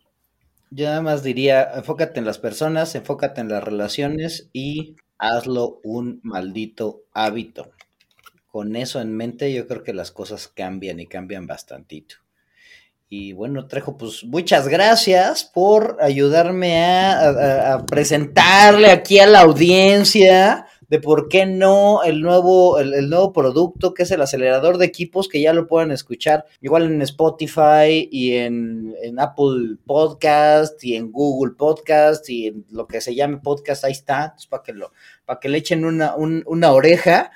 Yo 0.71 0.87
nada 0.87 1.03
más 1.03 1.23
diría, 1.23 1.71
enfócate 1.75 2.19
en 2.19 2.27
las 2.27 2.39
personas, 2.39 2.95
enfócate 2.97 3.41
en 3.41 3.49
las 3.49 3.63
relaciones 3.63 4.49
y 4.53 4.97
hazlo 5.19 5.81
un 5.85 6.21
maldito 6.25 7.03
hábito 7.13 7.71
con 8.55 8.77
eso 8.77 9.01
en 9.01 9.17
mente, 9.17 9.53
yo 9.53 9.67
creo 9.67 9.83
que 9.83 9.93
las 9.93 10.13
cosas 10.13 10.47
cambian 10.47 11.01
y 11.01 11.09
cambian 11.09 11.45
bastantito. 11.45 12.15
Y 13.09 13.33
bueno, 13.33 13.67
Trejo, 13.67 13.97
pues 13.97 14.23
muchas 14.23 14.69
gracias 14.69 15.43
por 15.43 15.99
ayudarme 16.01 16.85
a, 16.85 17.73
a, 17.75 17.85
presentarle 17.85 18.93
aquí 18.93 19.19
a 19.19 19.27
la 19.27 19.41
audiencia 19.41 20.69
de 20.89 20.99
por 20.99 21.29
qué 21.29 21.47
no 21.47 22.03
el 22.03 22.21
nuevo, 22.21 22.79
el, 22.79 23.09
nuevo 23.09 23.33
producto 23.33 23.95
que 23.95 24.05
es 24.05 24.11
el 24.11 24.21
acelerador 24.21 24.79
de 24.79 24.87
equipos, 24.87 25.29
que 25.29 25.41
ya 25.41 25.53
lo 25.53 25.67
pueden 25.67 25.91
escuchar 25.91 26.45
igual 26.61 26.85
en 26.85 27.03
Spotify 27.03 28.09
y 28.11 28.33
en, 28.37 28.95
en 29.03 29.21
Apple 29.21 29.77
Podcast 29.87 30.83
y 30.85 30.97
en 30.97 31.11
Google 31.13 31.55
Podcast 31.57 32.29
y 32.29 32.49
en 32.49 32.65
lo 32.71 32.87
que 32.87 33.01
se 33.01 33.15
llame 33.15 33.39
podcast, 33.39 33.85
ahí 33.85 33.93
está, 33.93 34.35
para 34.49 34.63
que, 34.63 34.73
lo, 34.73 34.93
para 35.25 35.41
que 35.41 35.49
le 35.49 35.59
echen 35.59 35.85
una, 35.85 36.15
un, 36.17 36.43
una 36.47 36.73
oreja. 36.73 37.31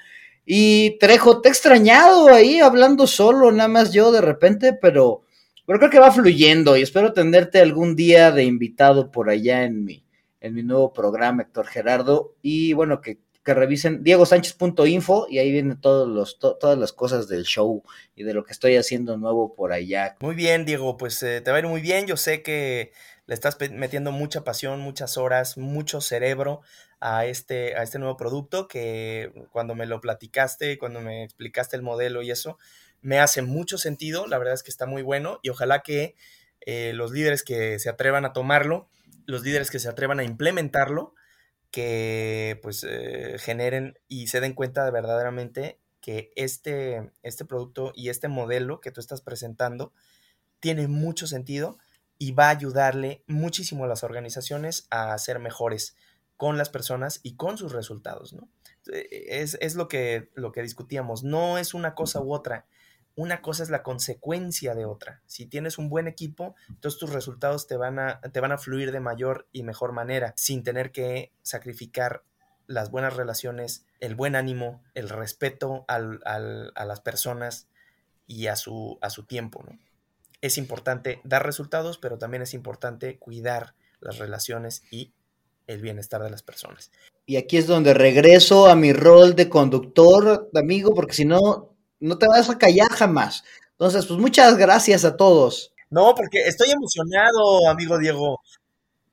Y 0.45 0.99
Trejo, 0.99 1.41
te 1.41 1.49
he 1.49 1.53
extrañado 1.53 2.29
ahí 2.29 2.61
hablando 2.61 3.07
solo, 3.07 3.53
nada 3.53 3.69
más 3.69 3.93
yo 3.93 4.11
de 4.13 4.23
repente, 4.23 4.73
pero, 4.73 5.23
pero 5.67 5.79
creo 5.79 5.91
que 5.91 5.99
va 5.99 6.11
fluyendo 6.11 6.77
y 6.77 6.83
espero 6.83 7.13
tenerte 7.13 7.61
algún 7.61 7.95
día 7.95 8.33
de 8.33 8.45
invitado 8.45 9.11
por 9.11 9.29
allá 9.29 9.65
en 9.65 9.85
mi, 9.85 10.05
en 10.41 10.55
mi 10.55 10.63
nuevo 10.63 10.93
programa, 10.93 11.43
Héctor 11.43 11.67
Gerardo. 11.67 12.35
Y 12.41 12.73
bueno, 12.73 13.03
que, 13.03 13.19
que 13.49 13.55
revisen 13.55 14.05
diegosánchez.info 14.05 15.27
y 15.31 15.39
ahí 15.39 15.51
vienen 15.51 15.81
todos 15.81 16.07
los, 16.07 16.39
to, 16.39 16.57
todas 16.57 16.77
las 16.77 16.93
cosas 16.93 17.29
del 17.29 17.45
show 17.45 17.83
y 18.15 18.25
de 18.25 18.35
lo 18.35 18.45
que 18.45 18.53
estoy 18.53 18.77
haciendo 18.77 19.17
nuevo 19.17 19.55
por 19.55 19.73
allá. 19.73 20.17
Muy 20.21 20.35
bien, 20.35 20.67
Diego, 20.67 20.99
pues 20.99 21.23
eh, 21.23 21.41
te 21.41 21.51
va 21.51 21.57
a 21.57 21.61
ir 21.61 21.67
muy 21.67 21.81
bien. 21.81 22.07
Yo 22.07 22.19
sé 22.19 22.43
que 22.43 22.93
le 23.25 23.33
estás 23.33 23.57
metiendo 23.71 24.13
mucha 24.13 24.45
pasión, 24.45 24.81
muchas 24.81 25.17
horas, 25.17 25.57
mucho 25.57 26.03
cerebro 26.03 26.61
a 27.01 27.25
este, 27.25 27.75
a 27.75 27.83
este 27.83 27.99
nuevo 27.99 28.19
producto 28.19 28.69
que 28.69 29.33
cuando 29.51 29.75
me 29.75 29.87
lo 29.87 30.03
platicaste, 30.03 30.77
cuando 30.77 31.01
me 31.01 31.25
explicaste 31.25 31.75
el 31.75 31.81
modelo 31.81 32.21
y 32.21 32.31
eso, 32.31 32.59
me 33.01 33.19
hace 33.19 33.41
mucho 33.41 33.79
sentido. 33.79 34.27
La 34.27 34.37
verdad 34.37 34.53
es 34.53 34.63
que 34.63 34.71
está 34.71 34.85
muy 34.85 35.01
bueno 35.01 35.41
y 35.43 35.49
ojalá 35.49 35.81
que 35.81 36.17
eh, 36.67 36.93
los 36.95 37.13
líderes 37.13 37.43
que 37.45 37.79
se 37.79 37.89
atrevan 37.89 38.27
a 38.27 38.35
tomarlo, 38.35 38.91
los 39.25 39.41
líderes 39.43 39.71
que 39.71 39.79
se 39.79 39.89
atrevan 39.89 40.21
a 40.21 40.25
implementarlo, 40.25 41.15
que 41.71 42.59
pues 42.63 42.85
eh, 42.89 43.37
generen 43.39 43.99
y 44.09 44.29
se 44.29 44.41
den 44.41 44.55
cuenta 44.55 44.85
de 44.85 44.91
verdaderamente 44.91 45.79
que 46.01 46.33
este, 46.37 47.11
este 47.23 47.45
producto 47.45 47.93
y 47.95 48.09
este 48.09 48.29
modelo 48.29 48.81
que 48.81 48.91
tú 48.91 49.01
estás 49.01 49.21
presentando 49.21 49.93
tiene 50.61 50.89
mucho 50.89 51.27
sentido 51.27 51.79
y 52.19 52.33
va 52.33 52.47
a 52.47 52.51
ayudarle 52.51 53.23
muchísimo 53.27 53.85
a 53.85 53.89
las 53.89 54.03
organizaciones 54.03 54.87
a 54.91 55.17
ser 55.19 55.39
mejores 55.39 55.97
con 56.37 56.57
las 56.57 56.71
personas 56.71 57.21
y 57.23 57.37
con 57.37 57.59
sus 57.59 57.73
resultados, 57.73 58.33
¿no? 58.33 58.49
Es, 58.87 59.59
es, 59.61 59.75
lo, 59.75 59.89
que, 59.89 60.31
lo 60.35 60.53
que 60.53 60.63
discutíamos, 60.63 61.23
no 61.23 61.59
es 61.59 61.75
una 61.75 61.95
cosa 61.95 62.21
u 62.21 62.33
otra, 62.33 62.67
una 63.19 63.43
cosa 63.43 63.65
es 63.65 63.71
la 63.71 63.83
consecuencia 63.83 64.77
de 64.77 64.85
otra. 64.85 65.23
Si 65.27 65.45
tienes 65.45 65.77
un 65.77 65.89
buen 65.89 66.07
equipo, 66.07 66.55
entonces 66.69 67.01
tus 67.01 67.11
resultados 67.11 67.67
te 67.67 67.77
van 67.77 67.99
a, 67.99 68.21
te 68.21 68.39
van 68.39 68.53
a 68.53 68.59
fluir 68.59 68.93
de 68.93 69.01
mayor 69.01 69.49
y 69.51 69.65
mejor 69.65 69.91
manera, 69.91 70.35
sin 70.37 70.63
tener 70.63 70.93
que 70.93 71.33
sacrificar 71.43 72.23
las 72.69 72.93
buenas 72.93 73.17
relaciones, 73.17 73.85
el 73.99 74.15
buen 74.15 74.37
ánimo, 74.37 74.85
el 74.95 75.09
respeto 75.09 75.85
al, 75.89 76.21
al, 76.25 76.71
a 76.77 76.85
las 76.85 77.01
personas 77.01 77.67
y 78.29 78.47
a 78.47 78.55
su, 78.55 78.99
a 79.03 79.11
su 79.11 79.25
tiempo. 79.25 79.65
¿no? 79.69 79.77
Es 80.41 80.57
importante 80.57 81.21
dar 81.25 81.45
resultados, 81.45 81.99
pero 81.99 82.19
también 82.19 82.45
es 82.45 82.55
importante 82.55 83.19
cuidar 83.19 83.75
las 83.99 84.19
relaciones 84.19 84.85
y 84.93 85.13
el 85.67 85.83
bienestar 85.83 86.23
de 86.23 86.31
las 86.31 86.45
personas. 86.45 86.93
Y 87.27 87.35
aquí 87.35 87.57
es 87.57 87.67
donde 87.67 87.95
regreso 87.95 88.69
a 88.69 88.77
mi 88.77 88.93
rol 88.93 89.35
de 89.35 89.49
conductor, 89.49 90.49
amigo, 90.55 90.95
porque 90.95 91.15
si 91.15 91.25
no, 91.25 91.75
no 92.01 92.19
te 92.19 92.27
vas 92.29 92.49
a 92.51 92.59
callar 92.59 92.91
jamás. 92.91 93.45
Entonces, 93.73 94.07
pues 94.07 94.19
muchas 94.19 94.57
gracias 94.57 95.05
a 95.05 95.17
todos. 95.17 95.73
No, 95.91 96.15
porque 96.15 96.41
estoy 96.47 96.71
emocionado, 96.71 97.69
amigo 97.69 97.99
Diego. 97.99 98.41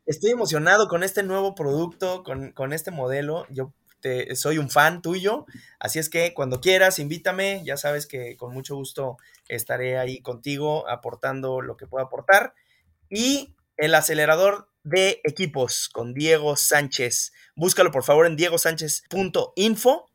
Estoy 0.06 0.32
emocionado 0.32 0.88
con 0.88 1.04
este 1.04 1.24
nuevo 1.24 1.56
producto, 1.56 2.24
con, 2.24 2.52
con 2.52 2.74
este 2.74 2.92
modelo. 2.92 3.46
Yo 3.50 3.74
te, 4.02 4.36
soy 4.36 4.58
un 4.58 4.70
fan 4.70 5.02
tuyo, 5.02 5.46
así 5.80 6.00
es 6.00 6.10
que 6.10 6.34
cuando 6.34 6.62
quieras, 6.62 7.00
invítame. 7.00 7.62
Ya 7.64 7.78
sabes 7.78 8.08
que 8.08 8.38
con 8.38 8.54
mucho 8.54 8.76
gusto 8.76 9.18
estaré 9.48 9.98
ahí 9.98 10.22
contigo 10.22 10.88
aportando 10.90 11.62
lo 11.62 11.78
que 11.78 11.88
pueda 11.88 12.06
aportar. 12.06 12.54
Y 13.10 13.56
el 13.78 13.96
acelerador 13.96 14.70
de 14.84 15.22
equipos 15.24 15.90
con 15.90 16.14
Diego 16.14 16.56
Sánchez. 16.56 17.34
Búscalo 17.56 17.92
por 17.92 18.04
favor 18.04 18.28
en 18.28 18.36
diegosánchez.info 18.36 20.10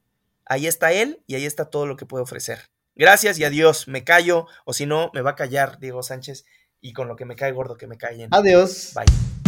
Ahí 0.50 0.66
está 0.66 0.92
él 0.92 1.22
y 1.28 1.36
ahí 1.36 1.46
está 1.46 1.66
todo 1.66 1.86
lo 1.86 1.96
que 1.96 2.06
puede 2.06 2.24
ofrecer. 2.24 2.66
Gracias 2.96 3.38
y 3.38 3.44
adiós. 3.44 3.86
Me 3.86 4.02
callo 4.02 4.48
o 4.64 4.72
si 4.72 4.84
no, 4.84 5.12
me 5.14 5.22
va 5.22 5.30
a 5.30 5.36
callar 5.36 5.78
Diego 5.78 6.02
Sánchez 6.02 6.44
y 6.80 6.92
con 6.92 7.06
lo 7.06 7.14
que 7.14 7.24
me 7.24 7.36
cae 7.36 7.52
gordo 7.52 7.76
que 7.76 7.86
me 7.86 7.96
callen. 7.96 8.30
Adiós. 8.32 8.90
Bye. 8.96 9.39